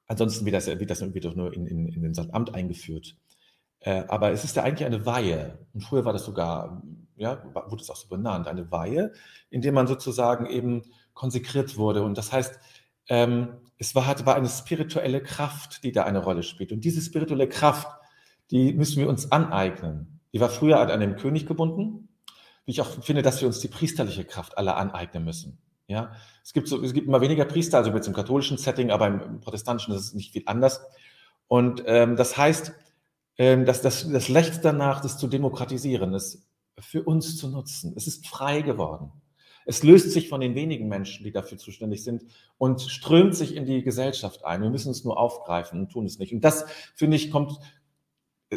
ansonsten 0.07 0.45
wird 0.45 0.55
das, 0.55 0.67
wird 0.67 0.89
das 0.89 1.01
wird 1.13 1.25
doch 1.25 1.35
nur 1.35 1.53
in, 1.53 1.67
in, 1.67 1.87
in 1.87 2.01
den 2.01 2.33
Amt 2.33 2.55
eingeführt. 2.55 3.15
Äh, 3.81 4.03
aber 4.07 4.31
es 4.31 4.43
ist 4.43 4.55
ja 4.55 4.63
eigentlich 4.63 4.85
eine 4.85 5.05
Weihe. 5.05 5.59
Und 5.73 5.81
früher 5.81 6.05
war 6.05 6.13
das 6.13 6.25
sogar, 6.25 6.81
ja, 7.15 7.43
wurde 7.53 7.81
es 7.81 7.89
auch 7.89 7.95
so 7.95 8.07
benannt, 8.07 8.47
eine 8.47 8.71
Weihe, 8.71 9.13
in 9.49 9.61
der 9.61 9.71
man 9.71 9.87
sozusagen 9.87 10.45
eben 10.45 10.83
konsekriert 11.13 11.77
wurde. 11.77 12.03
Und 12.03 12.17
das 12.17 12.31
heißt, 12.31 12.59
ähm, 13.07 13.49
es 13.77 13.95
war, 13.95 14.25
war 14.25 14.35
eine 14.35 14.49
spirituelle 14.49 15.21
Kraft, 15.21 15.83
die 15.83 15.91
da 15.91 16.03
eine 16.03 16.19
Rolle 16.19 16.43
spielt. 16.43 16.71
Und 16.71 16.83
diese 16.83 17.01
spirituelle 17.01 17.47
Kraft, 17.47 17.87
die 18.51 18.73
müssen 18.73 18.99
wir 18.99 19.09
uns 19.09 19.31
aneignen. 19.31 20.19
Die 20.33 20.39
war 20.39 20.49
früher 20.49 20.79
an 20.79 20.89
einem 20.89 21.15
König 21.15 21.45
gebunden, 21.45 22.08
wie 22.69 22.73
ich 22.73 22.81
auch 22.81 23.03
finde, 23.03 23.23
dass 23.23 23.41
wir 23.41 23.47
uns 23.47 23.61
die 23.61 23.67
priesterliche 23.67 24.25
Kraft 24.25 24.55
alle 24.59 24.75
aneignen 24.75 25.25
müssen. 25.25 25.57
Ja, 25.87 26.11
es 26.43 26.53
gibt 26.53 26.67
so, 26.67 26.79
es 26.83 26.93
gibt 26.93 27.07
immer 27.07 27.19
weniger 27.19 27.45
Priester, 27.45 27.79
also 27.79 27.91
jetzt 27.91 28.05
im 28.05 28.13
katholischen 28.13 28.59
Setting, 28.59 28.91
aber 28.91 29.07
im 29.07 29.41
protestantischen 29.41 29.91
ist 29.95 30.01
es 30.01 30.13
nicht 30.13 30.33
viel 30.33 30.43
anders. 30.45 30.79
Und 31.47 31.81
ähm, 31.87 32.15
das 32.15 32.37
heißt, 32.37 32.71
ähm, 33.39 33.65
dass 33.65 33.81
das, 33.81 34.07
das 34.07 34.29
Lecht 34.29 34.63
danach, 34.63 35.01
das 35.01 35.17
zu 35.17 35.25
demokratisieren, 35.25 36.11
das 36.11 36.47
für 36.79 37.01
uns 37.01 37.37
zu 37.37 37.49
nutzen. 37.49 37.93
Es 37.97 38.05
ist 38.05 38.27
frei 38.27 38.61
geworden. 38.61 39.11
Es 39.65 39.81
löst 39.81 40.11
sich 40.11 40.29
von 40.29 40.41
den 40.41 40.53
wenigen 40.53 40.89
Menschen, 40.89 41.23
die 41.23 41.31
dafür 41.31 41.57
zuständig 41.57 42.03
sind 42.03 42.23
und 42.59 42.81
strömt 42.81 43.35
sich 43.35 43.55
in 43.55 43.65
die 43.65 43.81
Gesellschaft 43.81 44.45
ein. 44.45 44.61
Wir 44.61 44.69
müssen 44.69 44.91
es 44.91 45.03
nur 45.03 45.17
aufgreifen 45.17 45.79
und 45.79 45.91
tun 45.91 46.05
es 46.05 46.19
nicht. 46.19 46.33
Und 46.33 46.41
das, 46.41 46.67
finde 46.93 47.17
ich, 47.17 47.31
kommt, 47.31 47.59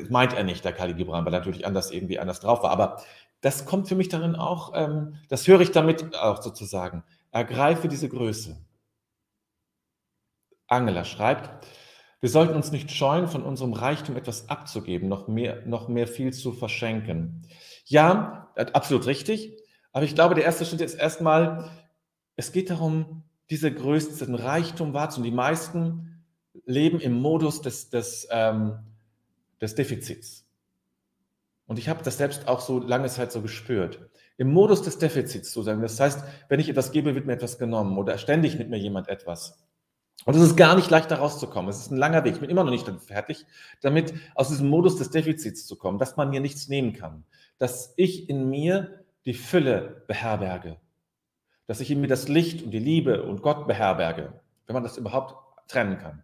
meint 0.09 0.33
er 0.33 0.45
nicht, 0.45 0.65
der 0.65 0.73
Kali 0.73 0.95
Gibran, 0.95 1.25
weil 1.25 1.35
er 1.35 1.39
natürlich 1.39 1.67
anders 1.67 1.91
irgendwie 1.91 2.19
anders 2.19 2.41
drauf 2.41 2.63
war. 2.63 2.71
Aber 2.71 3.03
das 3.43 3.67
kommt 3.67 3.89
für 3.89 3.97
mich 3.97 4.09
darin 4.09 4.37
auch, 4.37 4.73
ähm, 4.75 5.17
das 5.29 5.47
höre 5.47 5.61
ich 5.61 5.73
damit 5.73 6.17
auch 6.17 6.41
sozusagen. 6.41 7.05
Ergreife 7.33 7.89
diese 7.89 8.09
Größe. 8.09 8.57
Angela 10.69 11.05
schreibt, 11.05 11.67
wir 12.21 12.31
sollten 12.31 12.55
uns 12.55 12.71
nicht 12.71 12.93
scheuen, 12.93 13.27
von 13.27 13.43
unserem 13.43 13.73
Reichtum 13.73 14.17
etwas 14.17 14.49
abzugeben, 14.49 15.09
noch 15.09 15.27
mehr, 15.27 15.67
noch 15.67 15.89
mehr 15.89 16.07
viel 16.07 16.33
zu 16.33 16.53
verschenken. 16.53 17.43
Ja, 17.85 18.53
absolut 18.55 19.07
richtig. 19.07 19.61
Aber 19.93 20.05
ich 20.05 20.15
glaube, 20.15 20.37
der 20.37 20.45
erste 20.45 20.65
Schritt 20.65 20.81
ist 20.81 20.95
erstmal, 20.95 21.69
es 22.37 22.53
geht 22.53 22.71
darum, 22.71 23.25
diese 23.51 23.75
größten 23.75 24.37
Reichtum 24.37 24.95
wahrzunehmen. 24.95 25.33
Die 25.33 25.37
meisten 25.37 26.25
leben 26.65 27.01
im 27.01 27.21
Modus 27.21 27.61
des, 27.61 27.91
des, 27.91 28.29
ähm, 28.31 28.79
des 29.61 29.75
Defizits. 29.75 30.47
Und 31.67 31.79
ich 31.79 31.89
habe 31.89 32.03
das 32.03 32.19
selbst 32.19 32.49
auch 32.49 32.61
so 32.61 32.79
lange 32.79 33.09
Zeit 33.09 33.33
so 33.33 33.41
gespürt. 33.41 34.11
Im 34.37 34.53
Modus 34.53 34.83
des 34.83 34.99
Defizits 34.99 35.53
zu 35.53 35.63
sein. 35.63 35.81
Das 35.81 36.01
heißt, 36.01 36.25
wenn 36.49 36.61
ich 36.61 36.69
etwas 36.69 36.93
gebe, 36.93 37.15
wird 37.15 37.27
mir 37.27 37.35
etwas 37.35 37.59
genommen 37.59 37.97
oder 37.99 38.19
ständig 38.19 38.57
nimmt 38.57 38.71
mir 38.71 38.79
jemand 38.79 39.09
etwas. 39.09 39.63
Und 40.25 40.37
es 40.37 40.43
ist 40.43 40.57
gar 40.57 40.77
nicht 40.77 40.91
leicht, 40.91 41.11
da 41.11 41.17
rauszukommen. 41.17 41.69
Es 41.69 41.79
ist 41.79 41.91
ein 41.91 41.97
langer 41.97 42.25
Weg. 42.25 42.35
Ich 42.35 42.41
bin 42.41 42.51
immer 42.51 42.65
noch 42.65 42.71
nicht 42.71 42.89
fertig, 43.01 43.45
damit 43.81 44.15
aus 44.35 44.49
diesem 44.49 44.69
Modus 44.69 44.97
des 44.97 45.11
Defizits 45.11 45.67
zu 45.67 45.77
kommen, 45.77 45.99
dass 45.99 46.17
man 46.17 46.31
mir 46.31 46.41
nichts 46.41 46.69
nehmen 46.69 46.93
kann. 46.93 47.25
Dass 47.59 47.93
ich 47.97 48.29
in 48.29 48.49
mir 48.49 49.05
die 49.25 49.35
Fülle 49.35 50.05
beherberge. 50.07 50.77
Dass 51.67 51.81
ich 51.81 51.91
in 51.91 52.01
mir 52.01 52.09
das 52.09 52.29
Licht 52.29 52.63
und 52.63 52.71
die 52.71 52.79
Liebe 52.79 53.23
und 53.25 53.43
Gott 53.43 53.67
beherberge, 53.67 54.41
wenn 54.67 54.75
man 54.75 54.83
das 54.83 54.97
überhaupt 54.97 55.37
trennen 55.69 55.99
kann. 55.99 56.23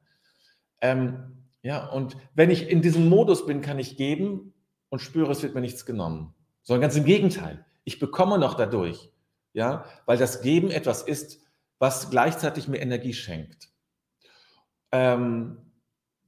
Ähm, 0.81 1.47
ja, 1.63 1.87
und 1.87 2.17
wenn 2.35 2.51
ich 2.51 2.69
in 2.69 2.83
diesem 2.83 3.09
Modus 3.09 3.47
bin, 3.47 3.61
kann 3.63 3.79
ich 3.79 3.97
geben 3.97 4.55
und 4.91 5.01
spüre, 5.01 5.31
es 5.31 5.43
wird 5.43 5.55
mir 5.55 5.61
nichts 5.61 5.87
genommen. 5.87 6.35
Sondern 6.63 6.83
ganz 6.83 6.97
im 6.97 7.05
Gegenteil. 7.05 7.65
Ich 7.85 7.99
bekomme 7.99 8.39
noch 8.39 8.55
dadurch, 8.55 9.11
ja, 9.53 9.85
weil 10.07 10.19
das 10.19 10.43
Geben 10.43 10.71
etwas 10.71 11.03
ist, 11.03 11.41
was 11.79 12.11
gleichzeitig 12.11 12.69
mir 12.69 12.79
Energie 12.79 13.15
schenkt. 13.15 13.71
Ähm, 14.93 15.59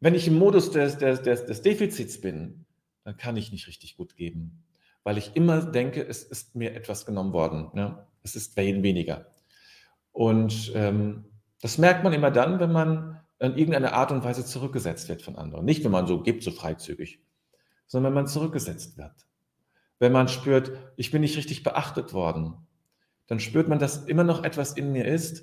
wenn 0.01 0.15
ich 0.15 0.27
im 0.29 0.39
Modus 0.39 0.71
des, 0.71 0.99
des, 0.99 1.23
des, 1.23 1.63
Defizits 1.63 2.21
bin, 2.21 2.65
dann 3.05 3.17
kann 3.17 3.37
ich 3.37 3.53
nicht 3.53 3.67
richtig 3.67 3.97
gut 3.97 4.17
geben 4.17 4.65
weil 5.05 5.19
ich 5.19 5.35
immer 5.35 5.63
denke, 5.63 6.07
es 6.07 6.23
ist 6.23 6.55
mir 6.55 6.75
etwas 6.75 7.07
genommen 7.07 7.33
worden. 7.33 7.71
Ne? 7.75 8.07
Es 8.23 8.37
ist 8.37 8.57
weniger. 8.57 9.27
Und 10.13 10.73
ähm, 10.75 11.25
das 11.61 11.79
merkt 11.79 12.05
man 12.05 12.13
immer 12.13 12.31
dann, 12.31 12.61
wenn 12.61 12.73
man 12.73 13.21
in 13.39 13.57
irgendeiner 13.57 13.95
Art 13.95 14.13
und 14.13 14.25
Weise 14.25 14.45
zurückgesetzt 14.45 15.09
wird 15.09 15.23
von 15.23 15.37
anderen. 15.37 15.65
Nicht, 15.65 15.83
wenn 15.85 15.91
man 15.91 16.07
so 16.07 16.23
gibt, 16.23 16.43
so 16.43 16.51
freizügig, 16.51 17.21
sondern 17.91 18.13
wenn 18.13 18.23
man 18.23 18.27
zurückgesetzt 18.29 18.97
wird. 18.99 19.27
Wenn 19.99 20.13
man 20.13 20.29
spürt, 20.29 20.71
ich 20.97 21.11
bin 21.11 21.23
nicht 21.23 21.37
richtig 21.37 21.65
beachtet 21.65 22.13
worden, 22.13 22.55
dann 23.27 23.41
spürt 23.41 23.69
man, 23.69 23.81
dass 23.81 24.05
immer 24.05 24.23
noch 24.23 24.45
etwas 24.45 24.75
in 24.75 24.93
mir 24.93 25.07
ist. 25.07 25.43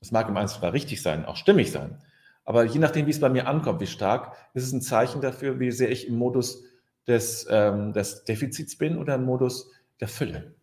Das 0.00 0.10
mag 0.10 0.28
im 0.28 0.36
Einzelfall 0.36 0.70
richtig 0.70 1.02
sein, 1.02 1.24
auch 1.24 1.36
stimmig 1.36 1.70
sein. 1.70 2.02
Aber 2.44 2.64
je 2.64 2.80
nachdem, 2.80 3.06
wie 3.06 3.12
es 3.12 3.20
bei 3.20 3.28
mir 3.28 3.46
ankommt, 3.46 3.80
wie 3.80 3.86
stark, 3.86 4.36
ist 4.54 4.64
es 4.64 4.72
ein 4.72 4.82
Zeichen 4.82 5.20
dafür, 5.20 5.60
wie 5.60 5.70
sehr 5.70 5.92
ich 5.92 6.08
im 6.08 6.16
Modus 6.16 6.64
des, 7.06 7.46
ähm, 7.48 7.92
des 7.92 8.24
Defizits 8.24 8.76
bin 8.76 8.98
oder 8.98 9.14
im 9.14 9.24
Modus 9.24 9.70
der 10.00 10.08
Fülle. 10.08 10.56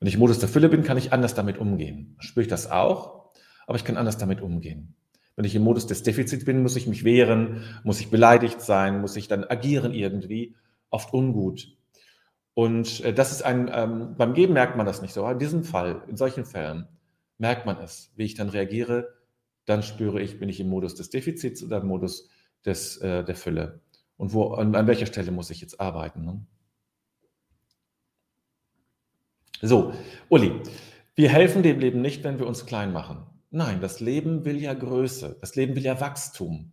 Wenn 0.00 0.08
ich 0.08 0.14
im 0.14 0.20
Modus 0.20 0.38
der 0.38 0.48
Fülle 0.48 0.70
bin, 0.70 0.82
kann 0.82 0.96
ich 0.96 1.12
anders 1.12 1.34
damit 1.34 1.58
umgehen. 1.58 2.16
Spüre 2.20 2.42
ich 2.42 2.48
das 2.48 2.70
auch, 2.70 3.32
aber 3.66 3.76
ich 3.76 3.84
kann 3.84 3.98
anders 3.98 4.16
damit 4.16 4.40
umgehen. 4.40 4.96
Wenn 5.36 5.44
ich 5.44 5.54
im 5.54 5.62
Modus 5.62 5.86
des 5.86 6.02
Defizits 6.02 6.44
bin, 6.44 6.62
muss 6.62 6.76
ich 6.76 6.86
mich 6.86 7.04
wehren, 7.04 7.64
muss 7.82 8.00
ich 8.00 8.10
beleidigt 8.10 8.60
sein, 8.60 9.00
muss 9.00 9.16
ich 9.16 9.26
dann 9.28 9.44
agieren 9.44 9.92
irgendwie, 9.92 10.54
oft 10.90 11.12
ungut. 11.12 11.76
Und 12.54 13.00
äh, 13.00 13.12
das 13.12 13.32
ist 13.32 13.42
ein, 13.42 13.68
ähm, 13.72 14.14
beim 14.16 14.32
Geben 14.32 14.54
merkt 14.54 14.76
man 14.76 14.86
das 14.86 15.02
nicht 15.02 15.12
so. 15.12 15.22
Aber 15.22 15.32
in 15.32 15.38
diesem 15.40 15.64
Fall, 15.64 16.02
in 16.08 16.16
solchen 16.16 16.44
Fällen, 16.44 16.86
merkt 17.38 17.66
man 17.66 17.78
es, 17.78 18.12
wie 18.16 18.24
ich 18.24 18.34
dann 18.34 18.48
reagiere. 18.48 19.12
Dann 19.64 19.82
spüre 19.82 20.20
ich, 20.20 20.38
bin 20.38 20.48
ich 20.48 20.60
im 20.60 20.68
Modus 20.68 20.94
des 20.94 21.10
Defizits 21.10 21.64
oder 21.64 21.78
im 21.78 21.88
Modus 21.88 22.28
des, 22.64 22.98
äh, 22.98 23.24
der 23.24 23.34
Fülle. 23.34 23.80
Und 24.16 24.32
wo, 24.32 24.52
an, 24.52 24.74
an 24.76 24.86
welcher 24.86 25.06
Stelle 25.06 25.32
muss 25.32 25.50
ich 25.50 25.60
jetzt 25.60 25.80
arbeiten? 25.80 26.24
Ne? 26.24 26.46
So, 29.60 29.94
Uli, 30.28 30.52
wir 31.16 31.28
helfen 31.30 31.62
dem 31.62 31.80
Leben 31.80 32.02
nicht, 32.02 32.22
wenn 32.22 32.38
wir 32.38 32.46
uns 32.46 32.66
klein 32.66 32.92
machen. 32.92 33.26
Nein, 33.54 33.80
das 33.80 34.00
Leben 34.00 34.44
will 34.44 34.60
ja 34.60 34.74
Größe, 34.74 35.36
das 35.40 35.54
Leben 35.54 35.76
will 35.76 35.84
ja 35.84 36.00
Wachstum. 36.00 36.72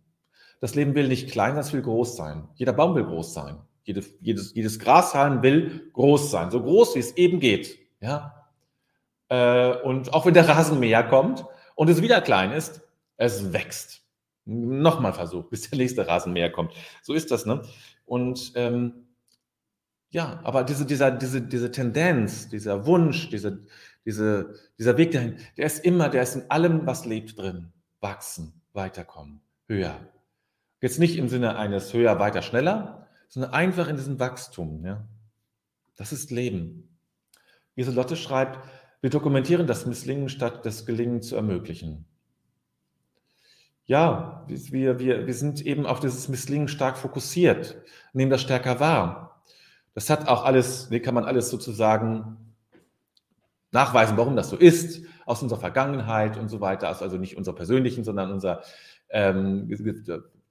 Das 0.58 0.74
Leben 0.74 0.96
will 0.96 1.06
nicht 1.06 1.30
klein, 1.30 1.54
das 1.54 1.72
will 1.72 1.80
groß 1.80 2.16
sein. 2.16 2.48
Jeder 2.56 2.72
Baum 2.72 2.96
will 2.96 3.04
groß 3.04 3.32
sein. 3.32 3.58
Jede, 3.84 4.04
jedes, 4.20 4.52
jedes 4.52 4.80
Grashalm 4.80 5.44
will 5.44 5.92
groß 5.92 6.32
sein, 6.32 6.50
so 6.50 6.60
groß 6.60 6.96
wie 6.96 6.98
es 6.98 7.16
eben 7.16 7.38
geht. 7.38 7.78
Ja? 8.00 8.48
Äh, 9.28 9.76
und 9.82 10.12
auch 10.12 10.26
wenn 10.26 10.34
der 10.34 10.48
Rasenmäher 10.48 11.04
kommt 11.04 11.46
und 11.76 11.88
es 11.88 12.02
wieder 12.02 12.20
klein 12.20 12.50
ist, 12.50 12.80
es 13.16 13.52
wächst. 13.52 14.02
Nochmal 14.44 15.12
versucht, 15.12 15.50
bis 15.50 15.70
der 15.70 15.78
nächste 15.78 16.08
Rasenmäher 16.08 16.50
kommt. 16.50 16.72
So 17.00 17.12
ist 17.12 17.30
das, 17.30 17.46
ne? 17.46 17.62
Und 18.06 18.54
ähm, 18.56 19.06
ja, 20.12 20.40
aber 20.44 20.62
diese, 20.62 20.84
dieser, 20.84 21.10
diese, 21.10 21.40
diese 21.40 21.70
Tendenz, 21.70 22.48
dieser 22.48 22.86
Wunsch, 22.86 23.30
diese, 23.30 23.64
diese, 24.04 24.54
dieser 24.78 24.96
Weg 24.98 25.10
dahin, 25.12 25.36
der 25.56 25.66
ist 25.66 25.84
immer, 25.84 26.10
der 26.10 26.22
ist 26.22 26.36
in 26.36 26.50
allem, 26.50 26.86
was 26.86 27.06
lebt, 27.06 27.38
drin. 27.38 27.72
wachsen, 28.00 28.60
weiterkommen, 28.74 29.40
höher. 29.68 29.98
Jetzt 30.82 30.98
nicht 30.98 31.16
im 31.16 31.28
Sinne 31.28 31.56
eines 31.56 31.94
höher, 31.94 32.18
weiter, 32.18 32.42
schneller, 32.42 33.06
sondern 33.28 33.52
einfach 33.52 33.88
in 33.88 33.96
diesem 33.96 34.20
Wachstum. 34.20 34.84
Ja? 34.84 35.06
Das 35.96 36.12
ist 36.12 36.30
Leben. 36.30 36.98
Lieselotte 37.74 38.16
schreibt, 38.16 38.58
wir 39.00 39.08
dokumentieren 39.08 39.66
das 39.66 39.86
Misslingen, 39.86 40.28
statt 40.28 40.66
das 40.66 40.84
Gelingen 40.84 41.22
zu 41.22 41.36
ermöglichen. 41.36 42.04
Ja, 43.86 44.44
wir, 44.46 44.98
wir, 44.98 45.26
wir 45.26 45.34
sind 45.34 45.64
eben 45.64 45.86
auf 45.86 46.00
dieses 46.00 46.28
Misslingen 46.28 46.68
stark 46.68 46.98
fokussiert, 46.98 47.76
nehmen 48.12 48.30
das 48.30 48.42
stärker 48.42 48.78
wahr. 48.78 49.31
Das 49.94 50.08
hat 50.10 50.28
auch 50.28 50.44
alles, 50.44 50.90
wie 50.90 51.00
kann 51.00 51.14
man 51.14 51.24
alles 51.24 51.50
sozusagen 51.50 52.54
nachweisen, 53.72 54.16
warum 54.16 54.36
das 54.36 54.50
so 54.50 54.56
ist, 54.56 55.04
aus 55.26 55.42
unserer 55.42 55.60
Vergangenheit 55.60 56.36
und 56.36 56.48
so 56.48 56.60
weiter, 56.60 56.88
also 56.88 57.16
nicht 57.16 57.36
unserer 57.36 57.54
persönlichen, 57.54 58.04
sondern 58.04 58.30
unser, 58.30 58.62
ähm, 59.08 59.68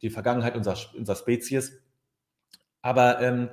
die 0.02 0.10
Vergangenheit 0.10 0.56
unserer, 0.56 0.78
unserer 0.96 1.16
Spezies. 1.16 1.82
Aber 2.82 3.22
ähm, 3.22 3.50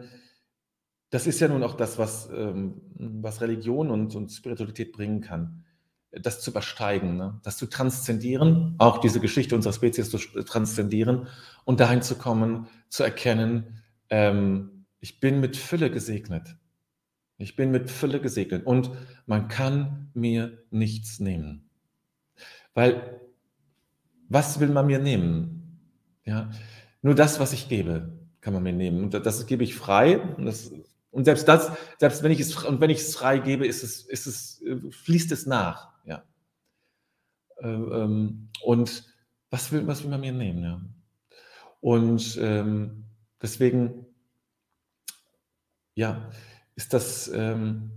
das 1.11 1.27
ist 1.27 1.41
ja 1.41 1.49
nun 1.49 1.63
auch 1.63 1.75
das, 1.75 1.99
was, 1.99 2.29
ähm, 2.31 2.81
was 2.95 3.41
Religion 3.41 3.91
und, 3.91 4.15
und 4.15 4.31
Spiritualität 4.31 4.93
bringen 4.93 5.21
kann. 5.21 5.65
Das 6.11 6.41
zu 6.41 6.51
übersteigen, 6.51 7.17
ne? 7.17 7.41
das 7.45 7.59
zu 7.59 7.67
transzendieren, 7.67 8.75
auch 8.79 8.99
diese 8.99 9.21
Geschichte 9.21 9.55
unserer 9.55 9.75
Spezies 9.75 10.11
zu 10.11 10.19
transzendieren 10.45 11.29
und 11.65 11.81
dahin 11.81 12.01
zu 12.01 12.17
kommen, 12.17 12.67
zu 12.89 13.03
erkennen, 13.03 13.83
ähm, 14.09 14.78
ich 15.01 15.21
bin 15.21 15.41
mit 15.41 15.57
Fülle 15.57 15.91
gesegnet. 15.91 16.57
Ich 17.37 17.55
bin 17.55 17.71
mit 17.71 17.91
Fülle 17.91 18.21
gesegnet 18.21 18.67
und 18.67 18.91
man 19.27 19.49
kann 19.49 20.11
mir 20.15 20.65
nichts 20.71 21.21
nehmen. 21.21 21.71
Weil, 22.75 23.21
was 24.29 24.61
will 24.61 24.69
man 24.69 24.87
mir 24.87 24.99
nehmen? 24.99 25.81
Ja, 26.25 26.51
nur 27.01 27.15
das, 27.15 27.41
was 27.41 27.53
ich 27.53 27.69
gebe, 27.69 28.13
kann 28.41 28.55
man 28.55 28.63
mir 28.63 28.73
nehmen. 28.73 29.05
Und 29.05 29.15
das 29.15 29.47
gebe 29.47 29.65
ich 29.65 29.75
frei. 29.75 30.19
Und 30.19 30.47
das 30.47 30.73
und 31.11 31.25
selbst 31.25 31.49
das, 31.49 31.73
selbst 31.99 32.23
wenn 32.23 32.33
ich 32.33 32.41
es, 32.41 32.65
und 32.65 32.81
wenn 32.81 32.91
ich 32.91 32.99
es 32.99 33.17
frei 33.17 33.39
gebe, 33.39 33.67
ist 33.67 33.83
es, 33.83 34.03
ist 34.03 34.27
es, 34.27 34.63
fließt 34.91 35.33
es 35.33 35.47
nach. 35.47 35.93
Ja. 36.05 36.23
Äh, 37.57 37.69
ähm, 37.69 38.51
und 38.63 39.05
was 39.51 39.73
will, 39.73 39.87
was 39.87 40.03
will 40.03 40.11
man 40.11 40.21
mir 40.21 40.33
nehmen? 40.33 40.63
Ja? 40.63 40.81
Und 41.81 42.39
ähm, 42.41 43.05
deswegen, 43.41 44.07
ja, 45.99 46.31
ist 46.77 46.95
das, 46.95 47.27
ähm, 47.35 47.91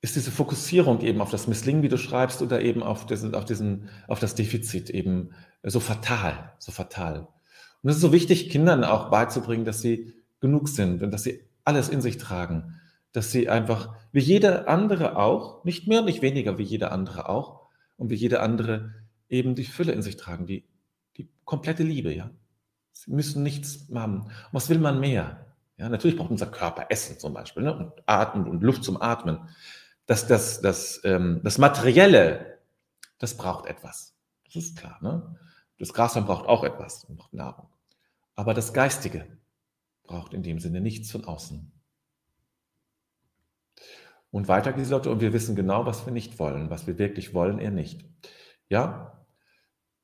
ist 0.00 0.16
diese 0.16 0.30
Fokussierung 0.30 1.02
eben 1.02 1.20
auf 1.20 1.30
das 1.30 1.46
Misslingen, 1.46 1.82
wie 1.82 1.90
du 1.90 1.98
schreibst, 1.98 2.40
oder 2.40 2.62
eben 2.62 2.82
auf, 2.82 3.04
diesen, 3.04 3.34
auf, 3.34 3.44
diesen, 3.44 3.90
auf 4.08 4.20
das 4.20 4.34
Defizit 4.34 4.88
eben 4.88 5.34
so 5.62 5.80
fatal, 5.80 6.54
so 6.58 6.72
fatal. 6.72 7.28
Und 7.82 7.90
es 7.90 7.96
ist 7.96 8.02
so 8.02 8.12
wichtig, 8.12 8.48
Kindern 8.48 8.84
auch 8.84 9.10
beizubringen, 9.10 9.66
dass 9.66 9.82
sie 9.82 10.14
genug 10.40 10.66
sind 10.70 11.02
und 11.02 11.10
dass 11.10 11.24
sie 11.24 11.44
alles 11.62 11.90
in 11.90 12.00
sich 12.00 12.16
tragen, 12.16 12.80
dass 13.12 13.30
sie 13.30 13.50
einfach, 13.50 13.94
wie 14.12 14.20
jeder 14.20 14.66
andere 14.66 15.16
auch, 15.18 15.62
nicht 15.64 15.86
mehr 15.86 16.00
und 16.00 16.06
nicht 16.06 16.22
weniger 16.22 16.56
wie 16.56 16.62
jeder 16.62 16.90
andere 16.90 17.28
auch, 17.28 17.66
und 17.98 18.08
wie 18.08 18.14
jeder 18.14 18.42
andere 18.42 18.94
eben 19.28 19.54
die 19.54 19.64
Fülle 19.64 19.92
in 19.92 20.00
sich 20.00 20.16
tragen, 20.16 20.46
die, 20.46 20.64
die 21.18 21.28
komplette 21.44 21.82
Liebe, 21.82 22.14
ja. 22.14 22.30
Sie 22.96 23.12
müssen 23.12 23.42
nichts 23.42 23.86
haben. 23.94 24.30
Was 24.52 24.70
will 24.70 24.78
man 24.78 24.98
mehr? 24.98 25.46
Ja, 25.76 25.90
natürlich 25.90 26.16
braucht 26.16 26.30
unser 26.30 26.46
Körper 26.46 26.86
Essen 26.88 27.18
zum 27.18 27.34
Beispiel 27.34 27.64
ne? 27.64 27.76
und 27.76 27.92
Atmen 28.06 28.48
und 28.48 28.62
Luft 28.62 28.84
zum 28.84 29.00
Atmen. 29.00 29.50
Das, 30.06 30.26
das, 30.26 30.62
das, 30.62 31.02
ähm, 31.04 31.40
das 31.44 31.58
Materielle, 31.58 32.58
das 33.18 33.36
braucht 33.36 33.66
etwas. 33.66 34.16
Das 34.46 34.56
ist 34.56 34.78
klar. 34.78 34.98
Ne? 35.02 35.36
Das 35.78 35.92
Grasland 35.92 36.26
braucht 36.26 36.46
auch 36.46 36.64
etwas, 36.64 37.06
braucht 37.10 37.34
Nahrung. 37.34 37.68
Aber 38.34 38.54
das 38.54 38.72
Geistige 38.72 39.26
braucht 40.04 40.32
in 40.32 40.42
dem 40.42 40.58
Sinne 40.58 40.80
nichts 40.80 41.10
von 41.10 41.24
außen. 41.26 41.70
Und 44.30 44.48
weiter 44.48 44.72
geht 44.72 44.86
die 44.86 44.90
Leute, 44.90 45.10
und 45.10 45.20
wir 45.20 45.34
wissen 45.34 45.54
genau, 45.54 45.84
was 45.84 46.06
wir 46.06 46.12
nicht 46.12 46.38
wollen, 46.38 46.70
was 46.70 46.86
wir 46.86 46.98
wirklich 46.98 47.34
wollen, 47.34 47.58
eher 47.58 47.70
nicht. 47.70 48.06
Ja, 48.68 49.15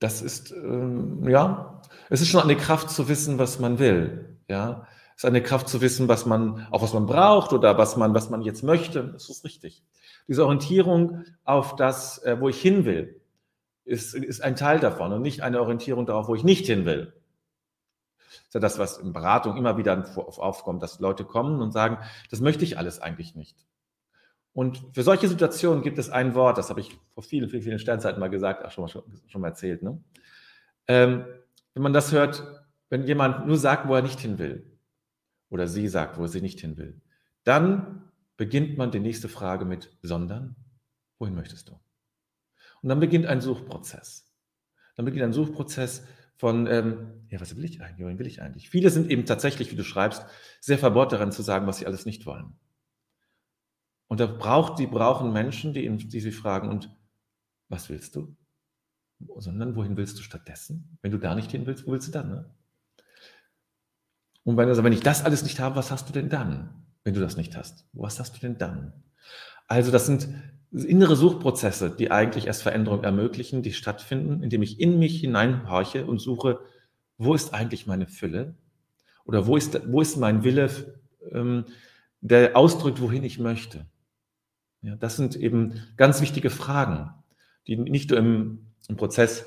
das 0.02 0.22
ist, 0.22 0.52
ähm, 0.52 1.28
ja, 1.28 1.80
es 2.10 2.20
ist 2.20 2.28
schon 2.28 2.42
eine 2.42 2.56
Kraft 2.56 2.90
zu 2.90 3.08
wissen, 3.08 3.38
was 3.38 3.58
man 3.58 3.78
will. 3.78 4.38
Ja, 4.48 4.86
es 5.16 5.24
ist 5.24 5.28
eine 5.28 5.42
Kraft 5.42 5.68
zu 5.68 5.80
wissen, 5.80 6.08
was 6.08 6.26
man, 6.26 6.66
auch 6.70 6.82
was 6.82 6.92
man 6.92 7.06
braucht 7.06 7.52
oder 7.52 7.78
was 7.78 7.96
man, 7.96 8.14
was 8.14 8.30
man 8.30 8.42
jetzt 8.42 8.62
möchte. 8.62 9.08
Das 9.12 9.28
ist 9.28 9.44
richtig. 9.44 9.82
Diese 10.28 10.44
Orientierung 10.44 11.24
auf 11.44 11.76
das, 11.76 12.18
äh, 12.24 12.40
wo 12.40 12.48
ich 12.48 12.60
hin 12.60 12.84
will, 12.84 13.20
ist, 13.84 14.14
ist 14.14 14.42
ein 14.42 14.56
Teil 14.56 14.80
davon 14.80 15.12
und 15.12 15.22
nicht 15.22 15.42
eine 15.42 15.60
Orientierung 15.60 16.06
darauf, 16.06 16.28
wo 16.28 16.34
ich 16.34 16.44
nicht 16.44 16.66
hin 16.66 16.84
will 16.84 17.12
ist 18.52 18.54
ja 18.54 18.60
das, 18.60 18.78
was 18.78 18.98
in 18.98 19.14
Beratung 19.14 19.56
immer 19.56 19.78
wieder 19.78 20.04
aufkommt, 20.16 20.82
dass 20.82 21.00
Leute 21.00 21.24
kommen 21.24 21.62
und 21.62 21.72
sagen, 21.72 21.98
das 22.30 22.40
möchte 22.40 22.64
ich 22.64 22.76
alles 22.76 23.00
eigentlich 23.00 23.34
nicht. 23.34 23.56
Und 24.52 24.82
für 24.92 25.02
solche 25.02 25.28
Situationen 25.28 25.82
gibt 25.82 25.98
es 25.98 26.10
ein 26.10 26.34
Wort, 26.34 26.58
das 26.58 26.68
habe 26.68 26.80
ich 26.80 26.98
vor 27.14 27.22
vielen, 27.22 27.48
vielen, 27.48 27.62
vielen 27.62 27.78
Sternzeiten 27.78 28.20
mal 28.20 28.28
gesagt, 28.28 28.64
auch 28.64 28.70
schon 28.70 28.82
mal, 28.82 28.88
schon, 28.88 29.02
schon 29.26 29.40
mal 29.40 29.48
erzählt. 29.48 29.82
Ne? 29.82 30.02
Ähm, 30.88 31.24
wenn 31.74 31.82
man 31.82 31.92
das 31.92 32.12
hört, 32.12 32.64
wenn 32.90 33.04
jemand 33.04 33.46
nur 33.46 33.56
sagt, 33.56 33.88
wo 33.88 33.94
er 33.94 34.02
nicht 34.02 34.20
hin 34.20 34.38
will, 34.38 34.70
oder 35.48 35.68
sie 35.68 35.88
sagt, 35.88 36.18
wo 36.18 36.26
sie 36.26 36.42
nicht 36.42 36.60
hin 36.60 36.76
will, 36.76 37.00
dann 37.44 38.10
beginnt 38.36 38.76
man 38.76 38.90
die 38.90 39.00
nächste 39.00 39.28
Frage 39.28 39.64
mit, 39.64 39.96
sondern, 40.02 40.56
wohin 41.18 41.34
möchtest 41.34 41.68
du? 41.68 41.78
Und 42.82 42.88
dann 42.88 43.00
beginnt 43.00 43.26
ein 43.26 43.40
Suchprozess. 43.40 44.30
Dann 44.96 45.04
beginnt 45.04 45.24
ein 45.24 45.32
Suchprozess, 45.32 46.06
von, 46.42 46.66
ähm, 46.66 47.24
ja, 47.28 47.40
was 47.40 47.54
will 47.56 47.64
ich 47.64 47.80
eigentlich, 47.80 48.04
wohin 48.04 48.18
will 48.18 48.26
ich 48.26 48.42
eigentlich? 48.42 48.68
Viele 48.68 48.90
sind 48.90 49.08
eben 49.08 49.26
tatsächlich, 49.26 49.70
wie 49.70 49.76
du 49.76 49.84
schreibst, 49.84 50.26
sehr 50.60 50.76
verbohrt 50.76 51.12
daran 51.12 51.30
zu 51.30 51.40
sagen, 51.40 51.68
was 51.68 51.78
sie 51.78 51.86
alles 51.86 52.04
nicht 52.04 52.26
wollen. 52.26 52.54
Und 54.12 54.20
da 54.20 54.26
braucht, 54.26 54.78
die 54.78 54.86
brauchen 54.86 55.32
Menschen, 55.32 55.72
die, 55.72 55.88
die 55.88 56.20
sie 56.20 56.32
fragen, 56.32 56.68
und 56.68 56.94
was 57.70 57.88
willst 57.88 58.14
du? 58.14 58.36
Sondern 59.38 59.74
wohin 59.74 59.96
willst 59.96 60.18
du 60.18 60.22
stattdessen? 60.22 60.98
Wenn 61.00 61.12
du 61.12 61.16
da 61.16 61.34
nicht 61.34 61.50
hin 61.50 61.64
willst, 61.64 61.86
wo 61.86 61.92
willst 61.92 62.08
du 62.08 62.12
dann? 62.12 62.28
Ne? 62.28 62.54
Und 64.44 64.58
wenn, 64.58 64.68
also, 64.68 64.84
wenn 64.84 64.92
ich 64.92 65.00
das 65.00 65.24
alles 65.24 65.44
nicht 65.44 65.60
habe, 65.60 65.76
was 65.76 65.90
hast 65.90 66.10
du 66.10 66.12
denn 66.12 66.28
dann, 66.28 66.84
wenn 67.04 67.14
du 67.14 67.20
das 67.20 67.38
nicht 67.38 67.56
hast? 67.56 67.86
Was 67.94 68.20
hast 68.20 68.36
du 68.36 68.40
denn 68.40 68.58
dann? 68.58 68.92
Also 69.66 69.90
das 69.90 70.04
sind 70.04 70.28
innere 70.70 71.16
Suchprozesse, 71.16 71.88
die 71.88 72.10
eigentlich 72.10 72.48
erst 72.48 72.64
Veränderung 72.64 73.04
ermöglichen, 73.04 73.62
die 73.62 73.72
stattfinden, 73.72 74.42
indem 74.42 74.60
ich 74.60 74.78
in 74.78 74.98
mich 74.98 75.20
hineinhorche 75.20 76.04
und 76.04 76.18
suche, 76.18 76.60
wo 77.16 77.32
ist 77.32 77.54
eigentlich 77.54 77.86
meine 77.86 78.08
Fülle? 78.08 78.56
Oder 79.24 79.46
wo 79.46 79.56
ist, 79.56 79.90
wo 79.90 80.02
ist 80.02 80.18
mein 80.18 80.44
Wille, 80.44 80.68
ähm, 81.30 81.64
der 82.20 82.58
ausdrückt, 82.58 83.00
wohin 83.00 83.24
ich 83.24 83.38
möchte? 83.38 83.86
Ja, 84.82 84.96
das 84.96 85.16
sind 85.16 85.36
eben 85.36 85.74
ganz 85.96 86.20
wichtige 86.20 86.50
Fragen, 86.50 87.10
die 87.66 87.76
nicht 87.76 88.10
nur 88.10 88.18
im, 88.18 88.66
im 88.88 88.96
Prozess 88.96 89.46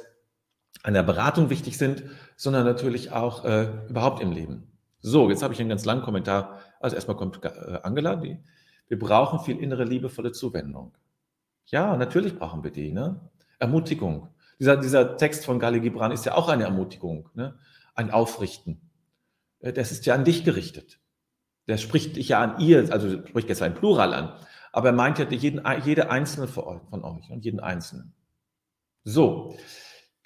einer 0.81 1.03
Beratung 1.03 1.49
wichtig 1.49 1.77
sind, 1.77 2.03
sondern 2.37 2.65
natürlich 2.65 3.11
auch 3.11 3.43
äh, 3.43 3.69
überhaupt 3.89 4.21
im 4.21 4.31
Leben. 4.31 4.71
So, 5.01 5.29
jetzt 5.29 5.43
habe 5.43 5.53
ich 5.53 5.59
einen 5.59 5.69
ganz 5.69 5.85
langen 5.85 6.03
Kommentar. 6.03 6.59
Also 6.79 6.95
erstmal 6.95 7.17
kommt 7.17 7.43
äh, 7.43 7.79
Angela, 7.83 8.15
die, 8.15 8.39
wir 8.87 8.99
brauchen 8.99 9.39
viel 9.39 9.57
innere 9.57 9.83
liebevolle 9.83 10.31
Zuwendung. 10.31 10.93
Ja, 11.65 11.97
natürlich 11.97 12.37
brauchen 12.37 12.63
wir 12.63 12.71
die. 12.71 12.91
Ne? 12.91 13.19
Ermutigung. 13.59 14.29
Dieser, 14.59 14.77
dieser 14.77 15.17
Text 15.17 15.45
von 15.45 15.59
Gali 15.59 15.81
Gibran 15.81 16.11
ist 16.11 16.25
ja 16.25 16.35
auch 16.35 16.47
eine 16.47 16.63
Ermutigung, 16.63 17.29
ne? 17.33 17.57
ein 17.93 18.11
Aufrichten. 18.11 18.79
Äh, 19.59 19.73
das 19.73 19.91
ist 19.91 20.05
ja 20.05 20.15
an 20.15 20.23
dich 20.23 20.45
gerichtet. 20.45 20.99
Der 21.67 21.77
spricht 21.77 22.15
dich 22.15 22.29
ja 22.29 22.41
an 22.41 22.59
ihr, 22.59 22.91
also 22.91 23.25
spricht 23.27 23.49
jetzt 23.49 23.63
ein 23.63 23.73
Plural 23.73 24.13
an, 24.13 24.33
aber 24.75 24.89
er 24.89 24.93
meint 24.93 25.19
ja 25.19 25.29
jeden, 25.29 25.61
jede 25.85 26.09
einzelne 26.09 26.49
von 26.49 27.05
euch 27.05 27.29
und 27.29 27.45
jeden 27.45 27.61
einzelnen. 27.61 28.13
So, 29.05 29.57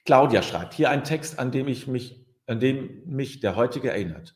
Claudia 0.05 0.41
schreibt 0.41 0.73
hier 0.73 0.89
einen 0.89 1.03
Text, 1.03 1.37
an 1.37 1.51
dem 1.51 1.67
ich 1.67 1.85
mich, 1.85 2.25
an 2.47 2.59
dem 2.59 3.03
mich 3.05 3.41
der 3.41 3.55
heutige 3.55 3.91
erinnert. 3.91 4.35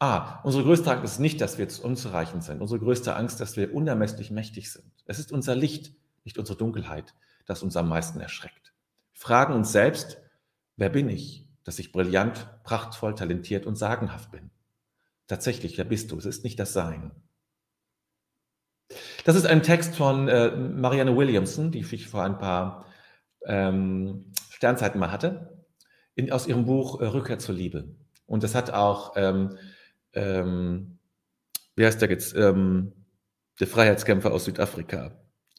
Ah, 0.00 0.40
unsere 0.44 0.64
größte 0.64 0.90
Angst 0.92 1.14
ist 1.14 1.18
nicht, 1.18 1.40
dass 1.40 1.56
wir 1.56 1.62
jetzt 1.62 1.82
unzureichend 1.82 2.44
sind. 2.44 2.60
Unsere 2.60 2.78
größte 2.78 3.16
Angst, 3.16 3.40
dass 3.40 3.56
wir 3.56 3.72
unermesslich 3.74 4.30
mächtig 4.30 4.70
sind. 4.70 4.92
Es 5.06 5.18
ist 5.18 5.32
unser 5.32 5.54
Licht, 5.54 5.94
nicht 6.24 6.36
unsere 6.36 6.58
Dunkelheit, 6.58 7.14
das 7.46 7.62
uns 7.62 7.78
am 7.78 7.88
meisten 7.88 8.20
erschreckt. 8.20 8.74
Fragen 9.14 9.54
uns 9.54 9.72
selbst, 9.72 10.20
wer 10.76 10.90
bin 10.90 11.08
ich, 11.08 11.48
dass 11.64 11.78
ich 11.78 11.92
brillant, 11.92 12.50
prachtvoll, 12.64 13.14
talentiert 13.14 13.64
und 13.64 13.76
sagenhaft 13.76 14.30
bin? 14.30 14.50
Tatsächlich, 15.26 15.78
wer 15.78 15.86
bist 15.86 16.10
du? 16.10 16.18
Es 16.18 16.26
ist 16.26 16.44
nicht 16.44 16.58
das 16.58 16.74
Sein. 16.74 17.12
Das 19.24 19.36
ist 19.36 19.46
ein 19.46 19.62
Text 19.62 19.96
von 19.96 20.28
äh, 20.28 20.50
Marianne 20.50 21.16
Williamson, 21.16 21.70
die 21.70 21.80
ich 21.80 22.08
vor 22.08 22.24
ein 22.24 22.38
paar 22.38 22.86
ähm, 23.46 24.32
Sternzeiten 24.50 24.98
mal 24.98 25.12
hatte, 25.12 25.64
in, 26.14 26.32
aus 26.32 26.46
ihrem 26.46 26.66
Buch 26.66 27.00
äh, 27.00 27.06
Rückkehr 27.06 27.38
zur 27.38 27.54
Liebe. 27.54 27.96
Und 28.26 28.42
das 28.42 28.54
hat 28.54 28.72
auch 28.72 29.12
ähm, 29.16 29.56
ähm, 30.12 30.98
wie 31.76 31.86
heißt 31.86 32.02
der 32.02 32.10
jetzt, 32.10 32.34
ähm, 32.36 32.92
der 33.58 33.66
Freiheitskämpfer 33.66 34.32
aus 34.32 34.44
Südafrika, 34.44 35.12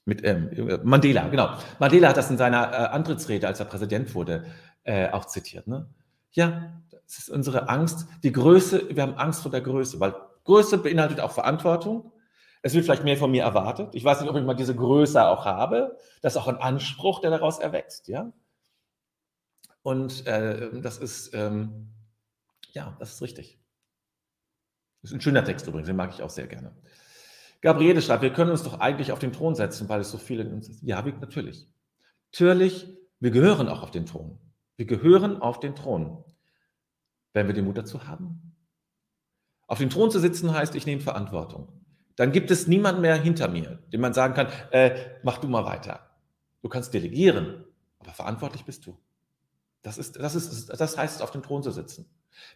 Mit 0.06 0.24
ähm, 0.24 0.80
Mandela, 0.84 1.28
genau. 1.30 1.58
Mandela 1.80 2.10
hat 2.10 2.18
das 2.18 2.30
in 2.30 2.38
seiner 2.38 2.72
äh, 2.72 2.76
Antrittsrede, 2.76 3.48
als 3.48 3.60
er 3.60 3.66
Präsident 3.66 4.14
wurde, 4.16 4.46
äh, 4.84 5.10
auch 5.10 5.26
zitiert. 5.26 5.68
Ne? 5.68 5.88
Ja, 6.32 6.82
das 6.92 7.20
ist 7.20 7.30
unsere 7.30 7.70
Angst, 7.70 8.08
die 8.24 8.32
Größe, 8.32 8.96
wir 8.96 9.04
haben 9.04 9.16
Angst 9.16 9.42
vor 9.42 9.52
der 9.52 9.62
Größe, 9.62 10.00
weil 10.00 10.16
Größe 10.44 10.78
beinhaltet 10.78 11.20
auch 11.20 11.32
Verantwortung. 11.32 12.12
Es 12.62 12.74
wird 12.74 12.86
vielleicht 12.86 13.04
mehr 13.04 13.18
von 13.18 13.32
mir 13.32 13.44
erwartet. 13.44 13.96
Ich 13.96 14.04
weiß 14.04 14.22
nicht, 14.22 14.30
ob 14.30 14.38
ich 14.38 14.44
mal 14.44 14.54
diese 14.54 14.76
Größe 14.76 15.26
auch 15.26 15.46
habe. 15.46 15.98
Das 16.22 16.34
ist 16.34 16.38
auch 16.38 16.48
ein 16.48 16.58
Anspruch, 16.58 17.20
der 17.20 17.32
daraus 17.32 17.60
erwächst, 17.60 18.08
ja. 18.08 18.32
Und 19.82 20.28
äh, 20.28 20.80
das 20.82 21.00
ist, 21.00 21.34
ähm, 21.34 21.90
ja, 22.72 22.96
das 23.00 23.14
ist 23.14 23.22
richtig. 23.22 23.60
Das 25.02 25.12
ist 25.12 25.18
ein 25.18 25.22
schöner 25.22 25.44
Text 25.44 25.68
übrigens, 25.68 25.88
den 25.88 25.96
mag 25.96 26.14
ich 26.14 26.22
auch 26.22 26.30
sehr 26.30 26.48
gerne. 26.48 26.76
Gabriele 27.62 28.02
schreibt, 28.02 28.22
wir 28.22 28.34
können 28.34 28.52
uns 28.52 28.64
doch 28.64 28.80
eigentlich 28.80 29.12
auf 29.12 29.20
den 29.20 29.34
Thron 29.34 29.56
setzen, 29.56 29.90
weil 29.90 30.02
es 30.02 30.12
so 30.12 30.18
viele 30.18 30.44
in 30.44 30.54
uns 30.54 30.70
ist. 30.70 30.84
Ja, 30.84 31.04
wir, 31.06 31.14
natürlich. 31.14 31.68
Natürlich, 32.32 32.88
wir 33.20 33.32
gehören 33.32 33.68
auch 33.68 33.84
auf 33.84 33.92
den 33.92 34.06
Thron. 34.06 34.40
Wir 34.78 34.86
gehören 34.86 35.42
auf 35.42 35.60
den 35.60 35.76
Thron, 35.76 36.24
wenn 37.34 37.48
wir 37.48 37.54
den 37.54 37.66
Mut 37.66 37.78
dazu 37.78 38.08
haben. 38.08 38.56
Auf 39.68 39.80
dem 39.80 39.90
Thron 39.90 40.12
zu 40.12 40.20
sitzen 40.20 40.54
heißt, 40.54 40.76
ich 40.76 40.86
nehme 40.86 41.02
Verantwortung. 41.02 41.81
Dann 42.22 42.32
gibt 42.32 42.52
es 42.52 42.68
niemanden 42.68 43.02
mehr 43.02 43.16
hinter 43.16 43.48
mir, 43.48 43.80
dem 43.92 44.00
man 44.00 44.14
sagen 44.14 44.36
kann, 44.36 44.46
äh, 44.70 44.96
mach 45.24 45.40
du 45.40 45.48
mal 45.48 45.66
weiter. 45.66 46.02
Du 46.62 46.70
kannst 46.70 46.94
delegieren, 46.94 47.66
aber 47.98 48.12
verantwortlich 48.12 48.64
bist 48.64 48.86
du. 48.86 48.96
Das, 49.82 49.98
ist, 49.98 50.18
das, 50.18 50.36
ist, 50.36 50.70
das 50.70 50.98
heißt, 51.00 51.24
auf 51.24 51.32
dem 51.32 51.42
Thron 51.42 51.64
zu 51.64 51.72
sitzen. 51.72 52.06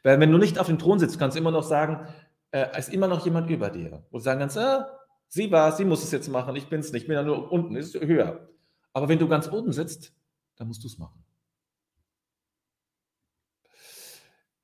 Weil 0.04 0.20
wenn 0.20 0.32
du 0.32 0.38
nicht 0.38 0.60
auf 0.60 0.68
dem 0.68 0.78
Thron 0.78 1.00
sitzt, 1.00 1.18
kannst 1.18 1.36
du 1.36 1.42
immer 1.42 1.50
noch 1.50 1.64
sagen, 1.64 2.08
äh, 2.52 2.78
ist 2.78 2.94
immer 2.94 3.08
noch 3.08 3.26
jemand 3.26 3.50
über 3.50 3.72
dir. 3.72 4.06
Und 4.12 4.22
sagen 4.22 4.40
kannst, 4.40 4.56
äh, 4.56 4.82
sie 5.30 5.52
war 5.52 5.72
sie 5.72 5.84
muss 5.84 6.04
es 6.04 6.12
jetzt 6.12 6.30
machen, 6.30 6.56
ich 6.56 6.68
bin 6.68 6.82
es 6.82 6.92
nicht, 6.92 7.02
ich 7.02 7.08
bin 7.08 7.16
ja 7.16 7.24
nur 7.24 7.52
unten, 7.52 7.76
ist 7.76 7.96
höher. 7.96 8.48
Aber 8.94 9.10
wenn 9.10 9.18
du 9.18 9.28
ganz 9.28 9.52
oben 9.52 9.74
sitzt, 9.74 10.14
dann 10.58 10.68
musst 10.68 10.84
du 10.84 10.88
es 10.88 11.00
machen. 11.00 11.25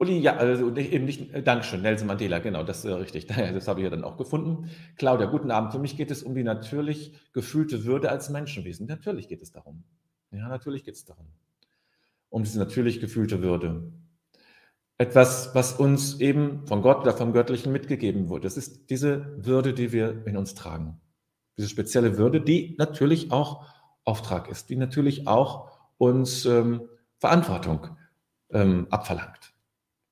Uli, 0.02 0.18
ja, 0.18 0.36
also 0.36 0.76
eben 0.76 1.06
nicht, 1.06 1.32
äh, 1.32 1.44
Dankeschön, 1.44 1.84
Nelson 1.84 2.08
Mandela, 2.08 2.40
genau, 2.40 2.64
das 2.64 2.80
ist 2.80 2.86
äh, 2.86 2.94
richtig. 2.94 3.28
Das 3.54 3.68
habe 3.68 3.82
ich 3.82 3.84
ja 3.84 3.92
dann 3.92 4.04
auch 4.04 4.18
gefunden. 4.18 4.72
Claudia, 4.98 5.28
guten 5.28 5.52
Abend. 5.52 5.74
Für 5.74 5.78
mich 5.78 5.96
geht 5.96 6.10
es 6.10 6.24
um 6.24 6.34
die 6.34 6.44
natürlich 6.44 7.14
gefühlte 7.34 7.86
Würde 7.86 8.10
als 8.10 8.32
Menschenwesen. 8.32 8.88
Natürlich 8.88 9.28
geht 9.28 9.44
es 9.44 9.52
darum. 9.52 9.84
Ja, 10.32 10.48
natürlich 10.48 10.84
geht 10.84 10.96
es 10.96 11.06
darum. 11.06 11.28
Um 12.30 12.42
diese 12.42 12.58
natürlich 12.58 13.00
gefühlte 13.00 13.44
Würde. 13.44 13.94
Etwas, 14.98 15.54
was 15.54 15.74
uns 15.74 16.20
eben 16.20 16.66
von 16.66 16.82
Gott 16.82 17.02
oder 17.02 17.14
vom 17.14 17.32
Göttlichen 17.32 17.72
mitgegeben 17.72 18.28
wurde. 18.28 18.44
Das 18.44 18.58
ist 18.58 18.90
diese 18.90 19.36
Würde, 19.46 19.72
die 19.72 19.92
wir 19.92 20.26
in 20.26 20.36
uns 20.36 20.56
tragen. 20.56 21.00
Diese 21.58 21.70
spezielle 21.70 22.18
Würde, 22.18 22.42
die 22.42 22.76
natürlich 22.80 23.32
auch 23.32 23.68
Auftrag 24.04 24.50
ist, 24.50 24.72
die 24.72 24.78
natürlich 24.78 25.28
auch 25.28 25.70
uns 26.00 26.46
ähm, 26.46 26.90
Verantwortung 27.20 27.98
ähm, 28.50 28.88
abverlangt. 28.90 29.41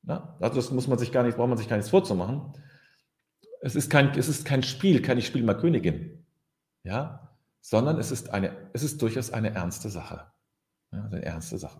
Ja, 0.09 0.35
also 0.39 0.55
das 0.55 0.71
muss 0.71 0.87
man 0.87 0.97
sich 0.97 1.11
gar 1.11 1.21
nicht, 1.21 1.37
braucht 1.37 1.49
man 1.49 1.57
sich 1.59 1.69
gar 1.69 1.75
nichts 1.77 1.91
vorzumachen. 1.91 2.53
Es 3.61 3.75
ist 3.75 3.91
kein, 3.91 4.17
es 4.17 4.27
ist 4.27 4.43
kein 4.43 4.63
Spiel, 4.63 5.03
kein 5.03 5.19
Ich 5.19 5.27
spiele 5.27 5.45
mal 5.45 5.53
Königin, 5.53 6.25
ja, 6.83 7.37
sondern 7.61 7.99
es 7.99 8.09
ist 8.09 8.31
eine, 8.31 8.71
es 8.73 8.81
ist 8.81 9.03
durchaus 9.03 9.29
eine 9.29 9.51
ernste 9.51 9.89
Sache. 9.89 10.31
Ja, 10.91 11.05
eine 11.05 11.23
ernste 11.23 11.59
Sache. 11.59 11.79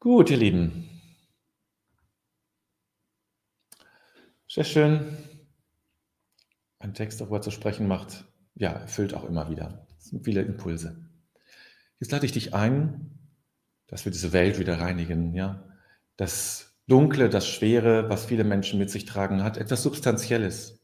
Gut, 0.00 0.28
ihr 0.28 0.36
Lieben. 0.36 0.86
Sehr 4.48 4.64
schön. 4.64 5.16
Ein 6.78 6.92
Text 6.92 7.22
darüber 7.22 7.40
zu 7.40 7.50
sprechen 7.50 7.88
macht, 7.88 8.26
ja, 8.54 8.72
erfüllt 8.72 9.14
auch 9.14 9.24
immer 9.24 9.48
wieder. 9.48 9.86
Es 9.98 10.06
sind 10.06 10.26
viele 10.26 10.42
Impulse. 10.42 11.08
Jetzt 12.00 12.12
lade 12.12 12.26
ich 12.26 12.32
dich 12.32 12.52
ein, 12.52 13.18
dass 13.86 14.04
wir 14.04 14.12
diese 14.12 14.34
Welt 14.34 14.58
wieder 14.58 14.78
reinigen, 14.78 15.34
ja. 15.34 15.69
Das 16.20 16.74
Dunkle, 16.86 17.30
das 17.30 17.48
Schwere, 17.48 18.10
was 18.10 18.26
viele 18.26 18.44
Menschen 18.44 18.78
mit 18.78 18.90
sich 18.90 19.06
tragen, 19.06 19.42
hat 19.42 19.56
etwas 19.56 19.82
Substanzielles. 19.82 20.78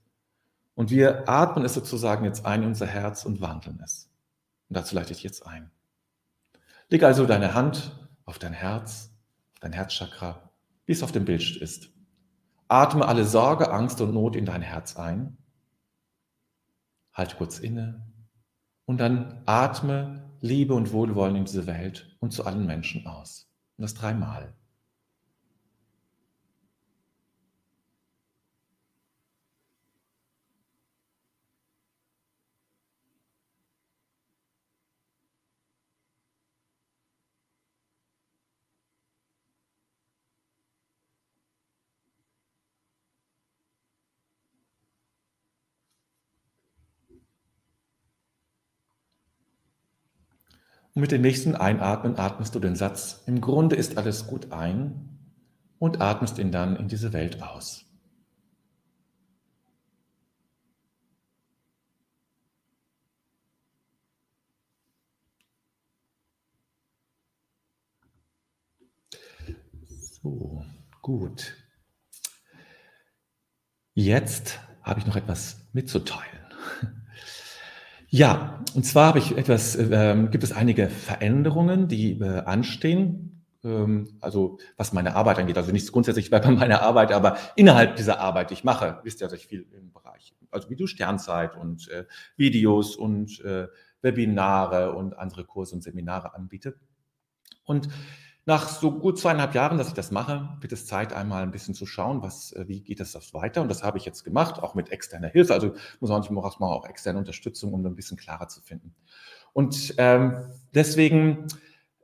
Und 0.74 0.90
wir 0.90 1.28
atmen 1.28 1.62
es 1.62 1.74
sozusagen 1.74 2.24
jetzt 2.24 2.46
ein 2.46 2.62
in 2.62 2.68
unser 2.68 2.86
Herz 2.86 3.26
und 3.26 3.42
wandeln 3.42 3.78
es. 3.84 4.10
Und 4.70 4.78
dazu 4.78 4.94
leite 4.94 5.12
ich 5.12 5.22
jetzt 5.22 5.46
ein. 5.46 5.70
Leg 6.88 7.02
also 7.02 7.26
deine 7.26 7.52
Hand 7.52 7.92
auf 8.24 8.38
dein 8.38 8.54
Herz, 8.54 9.10
auf 9.52 9.60
dein 9.60 9.74
Herzchakra, 9.74 10.50
wie 10.86 10.92
es 10.92 11.02
auf 11.02 11.12
dem 11.12 11.26
Bild 11.26 11.54
ist. 11.58 11.90
Atme 12.68 13.06
alle 13.06 13.26
Sorge, 13.26 13.70
Angst 13.70 14.00
und 14.00 14.14
Not 14.14 14.36
in 14.36 14.46
dein 14.46 14.62
Herz 14.62 14.96
ein. 14.96 15.36
Halte 17.12 17.36
kurz 17.36 17.58
inne 17.58 18.10
und 18.86 18.96
dann 19.02 19.42
atme 19.44 20.32
Liebe 20.40 20.72
und 20.72 20.92
Wohlwollen 20.92 21.36
in 21.36 21.44
diese 21.44 21.66
Welt 21.66 22.16
und 22.20 22.30
zu 22.30 22.46
allen 22.46 22.64
Menschen 22.64 23.06
aus. 23.06 23.52
Und 23.76 23.82
das 23.82 23.92
dreimal. 23.92 24.54
Und 50.96 51.02
mit 51.02 51.12
dem 51.12 51.20
nächsten 51.20 51.54
Einatmen 51.54 52.18
atmest 52.18 52.54
du 52.54 52.58
den 52.58 52.74
Satz, 52.74 53.22
im 53.26 53.42
Grunde 53.42 53.76
ist 53.76 53.98
alles 53.98 54.26
gut 54.26 54.50
ein 54.50 55.18
und 55.78 56.00
atmest 56.00 56.38
ihn 56.38 56.50
dann 56.50 56.74
in 56.76 56.88
diese 56.88 57.12
Welt 57.12 57.42
aus. 57.42 57.84
So, 70.22 70.64
gut. 71.02 71.58
Jetzt 73.92 74.60
habe 74.80 75.00
ich 75.00 75.06
noch 75.06 75.16
etwas 75.16 75.60
mitzuteilen. 75.74 76.46
Ja, 78.08 78.64
und 78.74 78.84
zwar 78.84 79.08
habe 79.08 79.18
ich 79.18 79.36
etwas, 79.36 79.74
äh, 79.74 80.28
gibt 80.30 80.44
es 80.44 80.52
einige 80.52 80.88
Veränderungen, 80.88 81.88
die 81.88 82.20
äh, 82.20 82.40
anstehen. 82.40 83.44
Ähm, 83.64 84.16
also 84.20 84.58
was 84.76 84.92
meine 84.92 85.16
Arbeit 85.16 85.38
angeht, 85.38 85.56
also 85.56 85.72
nicht 85.72 85.90
grundsätzlich 85.90 86.30
bei 86.30 86.40
meiner 86.50 86.82
Arbeit, 86.82 87.12
aber 87.12 87.36
innerhalb 87.56 87.96
dieser 87.96 88.20
Arbeit, 88.20 88.50
die 88.50 88.54
ich 88.54 88.64
mache, 88.64 89.00
wisst 89.02 89.20
ihr, 89.20 89.28
dass 89.28 89.38
ich 89.38 89.46
viel 89.46 89.66
im 89.76 89.92
Bereich, 89.92 90.34
also 90.50 90.70
wie 90.70 90.76
du 90.76 90.86
Sternzeit 90.86 91.56
und 91.56 91.88
äh, 91.88 92.04
Videos 92.36 92.96
und 92.96 93.40
äh, 93.40 93.66
Webinare 94.02 94.92
und 94.92 95.18
andere 95.18 95.44
Kurse 95.44 95.74
und 95.74 95.82
Seminare 95.82 96.34
anbiete. 96.34 96.78
Und 97.64 97.88
nach 98.46 98.68
so 98.68 98.92
gut 98.92 99.18
zweieinhalb 99.18 99.54
Jahren, 99.54 99.76
dass 99.76 99.88
ich 99.88 99.94
das 99.94 100.12
mache, 100.12 100.48
wird 100.60 100.72
es 100.72 100.86
Zeit, 100.86 101.12
einmal 101.12 101.42
ein 101.42 101.50
bisschen 101.50 101.74
zu 101.74 101.84
schauen, 101.84 102.22
was, 102.22 102.52
äh, 102.52 102.64
wie 102.68 102.80
geht 102.80 103.00
das 103.00 103.34
weiter. 103.34 103.60
Und 103.60 103.68
das 103.68 103.82
habe 103.82 103.98
ich 103.98 104.04
jetzt 104.04 104.24
gemacht, 104.24 104.62
auch 104.62 104.76
mit 104.76 104.90
externer 104.90 105.28
Hilfe. 105.28 105.52
Also 105.52 105.74
muss 105.98 106.10
man 106.10 106.22
manchmal 106.30 106.72
auch, 106.72 106.86
externe 106.86 107.18
Unterstützung, 107.18 107.74
um 107.74 107.84
ein 107.84 107.96
bisschen 107.96 108.16
klarer 108.16 108.46
zu 108.46 108.62
finden. 108.62 108.94
Und 109.52 109.94
ähm, 109.98 110.36
deswegen 110.74 111.48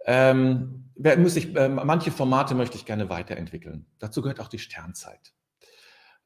ähm, 0.05 0.91
muss 0.97 1.37
ich, 1.37 1.55
äh, 1.55 1.69
manche 1.69 2.11
Formate 2.11 2.57
möchte 2.57 2.77
ich 2.77 2.87
gerne 2.87 3.09
weiterentwickeln. 3.09 3.87
Dazu 4.01 4.21
gehört 4.21 4.41
auch 4.41 4.49
die 4.49 4.59
Sternzeit. 4.59 5.33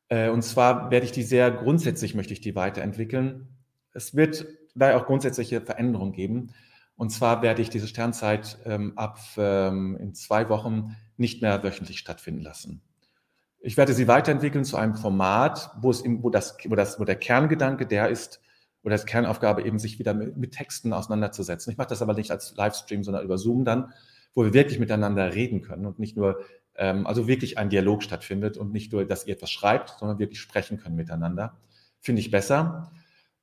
Äh, 0.09 0.31
und 0.31 0.43
zwar 0.43 0.91
werde 0.91 1.05
ich 1.05 1.13
die 1.13 1.25
sehr 1.25 1.51
grundsätzlich, 1.51 2.15
möchte 2.15 2.33
ich 2.33 2.41
die 2.41 2.55
weiterentwickeln. 2.55 3.49
Es 3.93 4.17
wird 4.17 4.47
da 4.75 4.97
auch 4.97 5.05
grundsätzliche 5.05 5.61
Veränderungen 5.61 6.13
geben. 6.13 6.55
Und 6.97 7.11
zwar 7.11 7.43
werde 7.43 7.63
ich 7.63 7.71
diese 7.71 7.87
Sternzeit 7.87 8.59
ähm, 8.65 8.97
ab 8.97 9.19
ähm, 9.37 9.97
in 10.01 10.15
zwei 10.15 10.49
Wochen 10.49 10.97
nicht 11.17 11.43
mehr 11.43 11.63
wöchentlich 11.63 11.99
stattfinden 11.99 12.41
lassen. 12.41 12.83
Ich 13.61 13.77
werde 13.77 13.95
sie 13.95 14.09
weiterentwickeln 14.09 14.65
zu 14.65 14.77
einem 14.77 14.95
Format, 14.95 15.71
wo, 15.81 15.91
es 15.91 16.01
im, 16.01 16.23
wo, 16.23 16.31
das, 16.31 16.57
wo, 16.67 16.75
das, 16.75 16.99
wo 17.01 17.05
der 17.05 17.17
Kerngedanke 17.17 17.87
der 17.87 18.09
ist, 18.09 18.41
oder 18.83 18.95
das 18.95 19.05
Kernaufgabe 19.05 19.65
eben, 19.65 19.81
sich 19.81 19.99
wieder 19.99 20.15
mit, 20.15 20.37
mit 20.37 20.53
Texten 20.53 20.93
auseinanderzusetzen. 20.93 21.73
Ich 21.73 21.77
mache 21.77 21.89
das 21.89 22.03
aber 22.03 22.15
nicht 22.15 22.31
als 22.31 22.55
Livestream, 22.57 23.03
sondern 23.03 23.25
über 23.25 23.37
Zoom 23.37 23.65
dann, 23.65 23.93
wo 24.33 24.45
wir 24.45 24.55
wirklich 24.55 24.79
miteinander 24.79 25.35
reden 25.35 25.61
können 25.61 25.87
und 25.87 25.99
nicht 25.99 26.17
nur, 26.17 26.39
ähm, 26.77 27.07
also 27.07 27.27
wirklich 27.27 27.59
ein 27.59 27.69
Dialog 27.69 28.05
stattfindet 28.05 28.57
und 28.57 28.73
nicht 28.73 28.93
nur, 28.93 29.05
dass 29.05 29.27
ihr 29.27 29.35
etwas 29.35 29.51
schreibt, 29.51 29.97
sondern 29.99 30.21
wirklich 30.21 30.41
sprechen 30.41 30.79
können 30.79 30.95
miteinander. 30.95 31.57
Finde 32.01 32.21
ich 32.21 32.31
besser. 32.31 32.93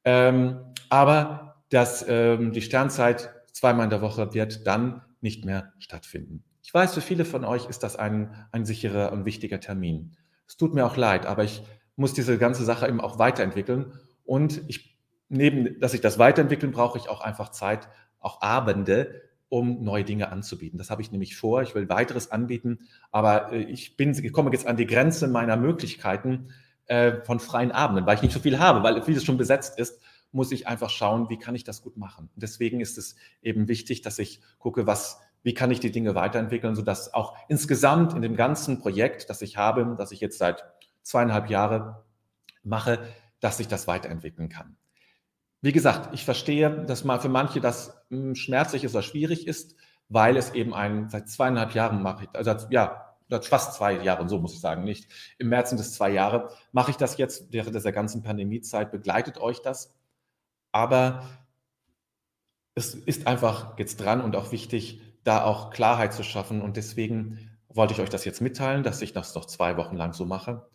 Ähm, 0.05 0.59
aber 0.89 1.57
dass 1.69 2.05
ähm, 2.07 2.53
die 2.53 2.61
Sternzeit 2.61 3.33
zweimal 3.53 3.85
in 3.85 3.89
der 3.89 4.01
Woche 4.01 4.33
wird 4.33 4.67
dann 4.67 5.01
nicht 5.21 5.45
mehr 5.45 5.71
stattfinden. 5.79 6.43
Ich 6.61 6.73
weiß, 6.73 6.93
für 6.93 7.01
viele 7.01 7.23
von 7.23 7.45
euch 7.45 7.67
ist 7.69 7.83
das 7.83 7.95
ein, 7.95 8.33
ein 8.51 8.65
sicherer 8.65 9.11
und 9.11 9.25
wichtiger 9.25 9.59
Termin. 9.59 10.17
Es 10.47 10.57
tut 10.57 10.73
mir 10.73 10.85
auch 10.85 10.97
leid, 10.97 11.25
aber 11.25 11.43
ich 11.43 11.63
muss 11.95 12.13
diese 12.13 12.37
ganze 12.37 12.65
Sache 12.65 12.87
eben 12.87 12.99
auch 12.99 13.19
weiterentwickeln 13.19 13.93
und 14.25 14.61
ich 14.67 14.97
neben, 15.29 15.79
dass 15.79 15.93
ich 15.93 16.01
das 16.01 16.19
weiterentwickeln, 16.19 16.71
brauche 16.71 16.97
ich 16.97 17.09
auch 17.09 17.21
einfach 17.21 17.49
Zeit, 17.49 17.89
auch 18.19 18.41
Abende, 18.41 19.21
um 19.49 19.83
neue 19.83 20.03
Dinge 20.03 20.31
anzubieten. 20.31 20.77
Das 20.77 20.89
habe 20.89 21.01
ich 21.01 21.11
nämlich 21.11 21.35
vor. 21.35 21.61
Ich 21.61 21.75
will 21.75 21.89
weiteres 21.89 22.31
anbieten, 22.31 22.79
aber 23.11 23.51
äh, 23.51 23.63
ich, 23.63 23.97
bin, 23.97 24.11
ich 24.11 24.33
komme 24.33 24.51
jetzt 24.51 24.65
an 24.65 24.77
die 24.77 24.87
Grenze 24.87 25.27
meiner 25.27 25.57
Möglichkeiten 25.57 26.49
äh, 26.85 27.21
von 27.23 27.39
freien 27.39 27.71
Abenden, 27.71 28.05
weil 28.05 28.15
ich 28.15 28.21
nicht 28.23 28.33
so 28.33 28.39
viel 28.39 28.59
habe, 28.59 28.83
weil 28.83 29.01
vieles 29.03 29.23
schon 29.23 29.37
besetzt 29.37 29.77
ist, 29.77 30.01
muss 30.33 30.51
ich 30.51 30.67
einfach 30.67 30.89
schauen, 30.89 31.29
wie 31.29 31.37
kann 31.37 31.55
ich 31.55 31.63
das 31.63 31.81
gut 31.81 31.97
machen. 31.97 32.29
Deswegen 32.35 32.81
ist 32.81 32.97
es 32.97 33.15
eben 33.41 33.67
wichtig, 33.67 34.01
dass 34.01 34.19
ich 34.19 34.41
gucke, 34.59 34.87
was, 34.87 35.19
wie 35.43 35.53
kann 35.53 35.71
ich 35.71 35.79
die 35.79 35.91
Dinge 35.91 36.15
weiterentwickeln, 36.15 36.75
sodass 36.75 37.13
auch 37.13 37.35
insgesamt 37.47 38.13
in 38.13 38.21
dem 38.21 38.35
ganzen 38.35 38.79
Projekt, 38.79 39.29
das 39.29 39.41
ich 39.41 39.57
habe, 39.57 39.95
das 39.97 40.11
ich 40.11 40.19
jetzt 40.19 40.37
seit 40.37 40.63
zweieinhalb 41.03 41.49
Jahren 41.49 41.95
mache, 42.63 42.99
dass 43.39 43.59
ich 43.59 43.67
das 43.67 43.87
weiterentwickeln 43.87 44.49
kann. 44.49 44.77
Wie 45.61 45.71
gesagt, 45.71 46.13
ich 46.13 46.25
verstehe, 46.25 46.85
dass 46.85 47.03
mal 47.03 47.19
für 47.19 47.29
manche 47.29 47.61
das 47.61 47.97
hm, 48.09 48.35
schmerzlich 48.35 48.83
ist 48.83 48.95
oder 48.95 49.03
schwierig 49.03 49.47
ist, 49.47 49.75
weil 50.09 50.35
es 50.37 50.53
eben 50.53 50.73
ein, 50.73 51.09
seit 51.09 51.29
zweieinhalb 51.29 51.73
Jahren 51.73 52.01
mache 52.01 52.25
ich, 52.25 52.29
also 52.33 52.67
ja, 52.69 53.13
fast 53.41 53.73
zwei 53.73 53.93
Jahre, 53.93 54.27
so 54.29 54.37
muss 54.39 54.53
ich 54.53 54.61
sagen, 54.61 54.83
nicht. 54.83 55.07
Im 55.37 55.49
März 55.49 55.69
sind 55.69 55.79
es 55.79 55.93
zwei 55.93 56.11
Jahre. 56.11 56.49
Mache 56.71 56.91
ich 56.91 56.97
das 56.97 57.17
jetzt 57.17 57.51
während 57.51 57.75
dieser 57.75 57.91
ganzen 57.91 58.21
Pandemiezeit, 58.21 58.91
begleitet 58.91 59.39
euch 59.39 59.61
das. 59.61 59.93
Aber 60.73 61.23
es 62.75 62.95
ist 62.95 63.27
einfach 63.27 63.77
jetzt 63.77 63.97
dran 63.97 64.19
und 64.19 64.35
auch 64.35 64.51
wichtig, 64.51 65.01
da 65.23 65.45
auch 65.45 65.69
Klarheit 65.69 66.13
zu 66.13 66.23
schaffen. 66.23 66.61
Und 66.61 66.75
deswegen 66.75 67.51
wollte 67.69 67.93
ich 67.93 68.01
euch 68.01 68.09
das 68.09 68.25
jetzt 68.25 68.41
mitteilen, 68.41 68.83
dass 68.83 69.01
ich 69.01 69.13
das 69.13 69.35
noch 69.35 69.45
zwei 69.45 69.77
Wochen 69.77 69.95
lang 69.95 70.11
so 70.13 70.25
mache. 70.25 70.67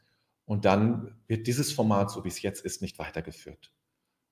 Und 0.46 0.64
dann 0.64 1.16
wird 1.26 1.46
dieses 1.46 1.72
Format, 1.72 2.10
so 2.10 2.24
wie 2.24 2.28
es 2.28 2.40
jetzt 2.40 2.64
ist, 2.64 2.80
nicht 2.80 2.98
weitergeführt. 2.98 3.72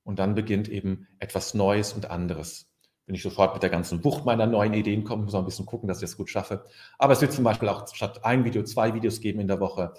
Und 0.02 0.18
dann 0.18 0.34
beginnt 0.34 0.68
eben 0.68 1.08
etwas 1.18 1.52
Neues 1.52 1.92
und 1.92 2.10
anderes. 2.10 2.72
Wenn 3.06 3.16
ich 3.16 3.22
sofort 3.22 3.54
mit 3.54 3.62
der 3.62 3.70
ganzen 3.70 4.04
Wucht 4.04 4.24
meiner 4.24 4.46
neuen 4.46 4.72
Ideen 4.72 5.04
komme, 5.04 5.24
muss 5.24 5.32
man 5.32 5.42
ein 5.42 5.46
bisschen 5.46 5.66
gucken, 5.66 5.88
dass 5.88 5.98
ich 5.98 6.08
das 6.08 6.16
gut 6.16 6.30
schaffe. 6.30 6.64
Aber 6.98 7.12
es 7.12 7.20
wird 7.20 7.32
zum 7.32 7.44
Beispiel 7.44 7.68
auch 7.68 7.86
statt 7.92 8.24
ein 8.24 8.44
Video 8.44 8.62
zwei 8.62 8.94
Videos 8.94 9.20
geben 9.20 9.40
in 9.40 9.48
der 9.48 9.60
Woche. 9.60 9.94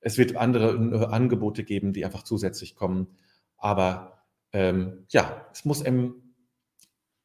Es 0.00 0.18
wird 0.18 0.36
andere 0.36 0.72
äh, 0.72 1.06
Angebote 1.06 1.64
geben, 1.64 1.92
die 1.92 2.04
einfach 2.04 2.24
zusätzlich 2.24 2.74
kommen. 2.74 3.16
Aber 3.56 4.13
ähm, 4.54 5.04
ja, 5.10 5.46
es 5.52 5.64
muss 5.64 5.82
im, 5.82 6.14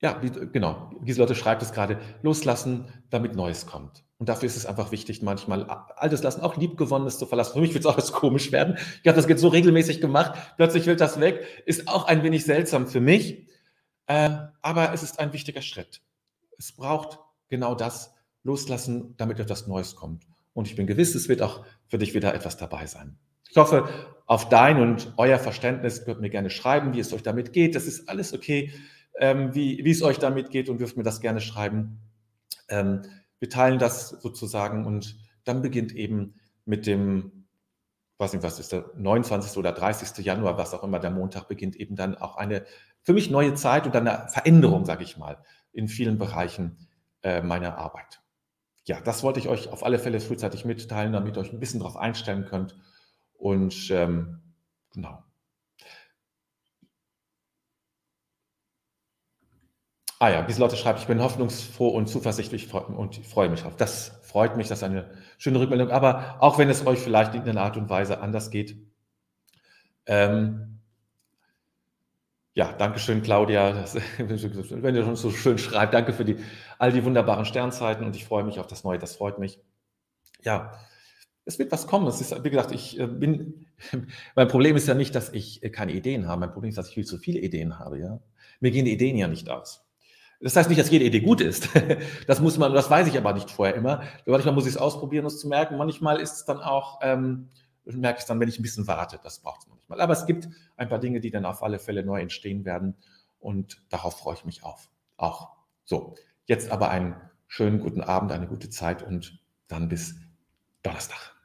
ja, 0.02 0.22
wie, 0.22 0.32
genau, 0.52 0.92
Giselotte 1.02 1.36
schreibt 1.36 1.62
es 1.62 1.72
gerade, 1.72 2.00
loslassen, 2.24 2.92
damit 3.10 3.36
Neues 3.36 3.68
kommt. 3.68 4.04
Und 4.18 4.28
dafür 4.28 4.48
ist 4.48 4.58
es 4.58 4.65
einfach 4.65 4.92
wichtig, 4.92 5.22
manchmal 5.22 5.63
altes 5.63 6.24
lassen, 6.24 6.42
auch 6.42 6.58
liebgewonnenes 6.58 7.20
zu 7.20 7.26
verlassen. 7.26 7.54
Für 7.54 7.62
mich 7.62 7.74
wird 7.74 7.86
es 7.86 7.89
auch 7.89 7.96
alles 7.96 8.12
komisch 8.12 8.52
werden. 8.52 8.78
Ich 9.02 9.08
habe 9.08 9.15
das 9.15 9.28
jetzt 9.28 9.39
so 9.39 9.48
regelmäßig 9.48 10.02
gemacht. 10.02 10.38
Plötzlich 10.58 10.88
will 10.88 10.98
das 10.98 11.22
weg. 11.22 11.46
Ist 11.65 11.88
auch 11.88 12.06
ein 12.06 12.24
wenig 12.24 12.44
seltsam 12.44 12.88
für 12.88 13.00
mich. 13.00 13.48
Äh, 14.08 14.32
aber 14.62 14.92
es 14.92 15.04
ist 15.04 15.20
ein 15.20 15.32
wichtiger 15.32 15.62
Schritt. 15.62 16.02
Es 16.58 16.74
braucht 16.74 17.20
genau 17.48 17.76
das, 17.76 18.13
loslassen, 18.44 19.15
damit 19.18 19.39
etwas 19.39 19.68
Neues 19.68 19.96
kommt. 19.96 20.26
Und 20.54 20.68
ich 20.68 20.76
bin 20.76 20.88
gewiss, 20.88 21.15
es 21.15 21.30
wird 21.30 21.42
auch 21.42 21.63
für 21.88 21.98
dich 21.98 22.13
wieder 22.13 22.34
etwas 22.34 22.58
dabei 22.58 22.88
sein. 22.88 23.18
Ich 23.50 23.56
hoffe, 23.56 23.88
auf 24.30 24.48
dein 24.48 24.80
und 24.80 25.12
euer 25.18 25.39
Verständnis 25.39 26.06
könnt 26.06 26.22
mir 26.22 26.30
gerne 26.30 26.52
schreiben, 26.52 26.94
wie 26.94 27.00
es 27.00 27.12
euch 27.13 27.24
damit 27.24 27.52
geht. 27.52 27.74
Das 27.74 27.88
ist 27.88 28.08
alles 28.08 28.32
okay, 28.32 28.72
ähm, 29.18 29.56
wie, 29.56 29.84
wie 29.84 29.89
es 29.89 30.04
euch 30.04 30.20
damit 30.20 30.52
geht 30.52 30.70
und 30.70 30.80
dürft 30.80 30.98
mir 30.98 31.04
das 31.04 31.20
gerne 31.20 31.42
schreiben. 31.42 32.00
Ähm, 32.68 33.02
wir 33.39 33.50
teilen 33.50 33.80
das 33.80 34.10
sozusagen 34.10 34.86
und 34.86 35.18
dann 35.46 35.63
beginnt 35.63 35.96
eben 35.96 36.36
mit 36.63 36.86
dem, 36.86 37.48
weiß 38.20 38.34
nicht, 38.34 38.44
was 38.44 38.60
ist 38.60 38.72
der 38.72 38.92
29. 38.96 39.58
oder 39.58 39.72
30. 39.72 40.24
Januar, 40.24 40.60
was 40.60 40.76
auch 40.76 40.84
immer 40.84 41.00
der 41.00 41.10
Montag 41.10 41.48
beginnt, 41.48 41.76
eben 41.76 41.96
dann 41.96 42.15
auch 42.15 42.36
eine 42.36 42.65
für 43.02 43.13
mich 43.13 43.32
neue 43.32 43.56
Zeit 43.56 43.88
und 43.88 43.96
eine 43.96 44.28
Veränderung, 44.30 44.86
sage 44.86 45.04
ich 45.04 45.18
mal, 45.18 45.44
in 45.72 45.88
vielen 45.88 46.20
Bereichen 46.20 46.88
äh, 47.24 47.42
meiner 47.42 47.80
Arbeit. 47.80 48.22
Ja, 48.86 49.02
das 49.02 49.24
wollte 49.24 49.39
ich 49.39 49.48
euch 49.48 49.70
auf 49.70 49.84
alle 49.84 49.98
Fälle 49.98 50.20
frühzeitig 50.20 50.65
mitteilen, 50.65 51.13
damit 51.13 51.36
ihr 51.36 51.42
euch 51.42 51.52
ein 51.52 51.60
bisschen 51.60 51.80
darauf 51.80 51.98
einstellen 51.98 52.46
könnt. 52.46 52.76
Und 53.39 53.89
ähm, 53.89 54.39
genau. 54.93 55.23
Ah 60.19 60.30
ja, 60.30 60.41
Giselotte 60.41 60.75
schreibt, 60.75 60.99
ich 60.99 61.08
bin 61.08 61.21
hoffnungsfroh 61.21 61.88
und 61.88 62.08
zuversichtlich 62.08 62.73
und 62.73 63.25
freue 63.25 63.47
mich 63.47 63.63
auf. 63.63 63.78
Das 63.78 64.19
freut 64.23 64.58
mich, 64.58 64.67
das 64.67 64.80
ist 64.80 64.84
eine 64.84 65.10
schöne 65.38 65.60
Rückmeldung. 65.62 65.91
Aber 65.91 66.36
auch 66.41 66.58
wenn 66.58 66.69
es 66.69 66.86
euch 66.86 66.99
vielleicht 66.99 67.34
in 67.36 67.43
einer 67.43 67.62
Art 67.62 67.78
und 67.78 67.89
Weise 67.89 68.19
anders 68.19 68.52
geht. 68.52 68.78
Ähm, 70.06 70.82
ja, 72.54 72.73
danke 72.73 72.99
schön, 72.99 73.21
Claudia, 73.23 73.71
das, 73.71 73.95
wenn 74.17 74.95
ihr 74.95 75.06
schon 75.06 75.15
so 75.15 75.32
schön 75.32 75.58
schreibt. 75.58 75.93
Danke 75.93 76.12
für 76.12 76.25
die, 76.25 76.36
all 76.78 76.91
die 76.91 77.06
wunderbaren 77.06 77.45
Sternzeiten 77.45 78.06
und 78.06 78.15
ich 78.17 78.25
freue 78.25 78.43
mich 78.43 78.60
auf 78.60 78.67
das 78.67 78.84
Neue, 78.84 78.99
das 78.99 79.15
freut 79.15 79.39
mich. 79.39 79.62
Ja, 80.41 80.73
es 81.50 81.60
wird 81.60 81.72
was 81.72 81.88
kommen. 81.88 82.08
Es 82.08 82.22
ist, 82.22 82.44
wie 82.44 82.50
gesagt, 82.50 82.72
ich 82.72 83.00
äh, 83.00 83.08
bin, 83.08 83.66
mein 84.36 84.48
Problem 84.48 84.76
ist 84.76 84.88
ja 84.88 84.94
nicht, 84.94 85.14
dass 85.16 85.34
ich 85.34 85.64
äh, 85.64 85.70
keine 85.70 85.92
Ideen 85.94 86.28
habe. 86.28 86.40
Mein 86.40 86.52
Problem 86.52 86.70
ist, 86.70 86.78
dass 86.78 86.88
ich 86.88 86.94
viel 86.94 87.06
zu 87.06 87.18
viele 87.18 87.40
Ideen 87.40 87.80
habe. 87.80 88.00
Ja? 88.00 88.20
Mir 88.60 88.72
gehen 88.72 88.86
die 88.86 88.94
Ideen 88.94 89.18
ja 89.18 89.28
nicht 89.28 89.50
aus. 89.50 89.86
Das 90.42 90.56
heißt 90.56 90.70
nicht, 90.70 90.80
dass 90.80 90.90
jede 90.90 91.04
Idee 91.04 91.20
gut 91.20 91.42
ist. 91.42 91.70
Das 92.28 92.40
muss 92.40 92.58
man, 92.58 92.74
das 92.74 92.90
weiß 92.90 93.08
ich 93.08 93.18
aber 93.18 93.34
nicht 93.34 93.50
vorher 93.50 93.76
immer. 93.76 94.04
Manchmal 94.26 94.54
muss 94.54 94.66
ich 94.66 94.74
es 94.74 94.78
ausprobieren, 94.78 95.26
um 95.26 95.28
es 95.28 95.40
zu 95.40 95.48
merken. 95.50 95.78
Manchmal 95.78 96.20
ist 96.22 96.34
es 96.34 96.46
dann 96.46 96.60
auch, 96.60 97.00
ähm, 97.02 97.50
merke 97.84 98.18
ich 98.18 98.22
es 98.22 98.28
dann, 98.28 98.40
wenn 98.40 98.48
ich 98.48 98.60
ein 98.60 98.62
bisschen 98.62 98.88
warte. 98.88 99.20
Das 99.22 99.40
braucht 99.40 99.62
es 99.64 99.68
manchmal. 99.68 100.00
Aber 100.00 100.14
es 100.14 100.26
gibt 100.28 100.48
ein 100.78 100.88
paar 100.88 101.00
Dinge, 101.00 101.20
die 101.20 101.32
dann 101.32 101.46
auf 101.46 101.64
alle 101.64 101.80
Fälle 101.80 102.06
neu 102.06 102.22
entstehen 102.22 102.64
werden. 102.64 102.96
Und 103.40 103.82
darauf 103.90 104.20
freue 104.20 104.36
ich 104.36 104.46
mich 104.46 104.64
auf. 104.64 104.90
Auch. 105.18 105.50
So. 105.84 106.16
Jetzt 106.46 106.72
aber 106.72 106.90
einen 106.90 107.16
schönen 107.48 107.80
guten 107.80 108.02
Abend, 108.02 108.32
eine 108.32 108.48
gute 108.48 108.70
Zeit 108.70 109.04
und 109.04 109.40
dann 109.68 109.90
bis 109.90 110.16
Donnerstag. 110.84 111.38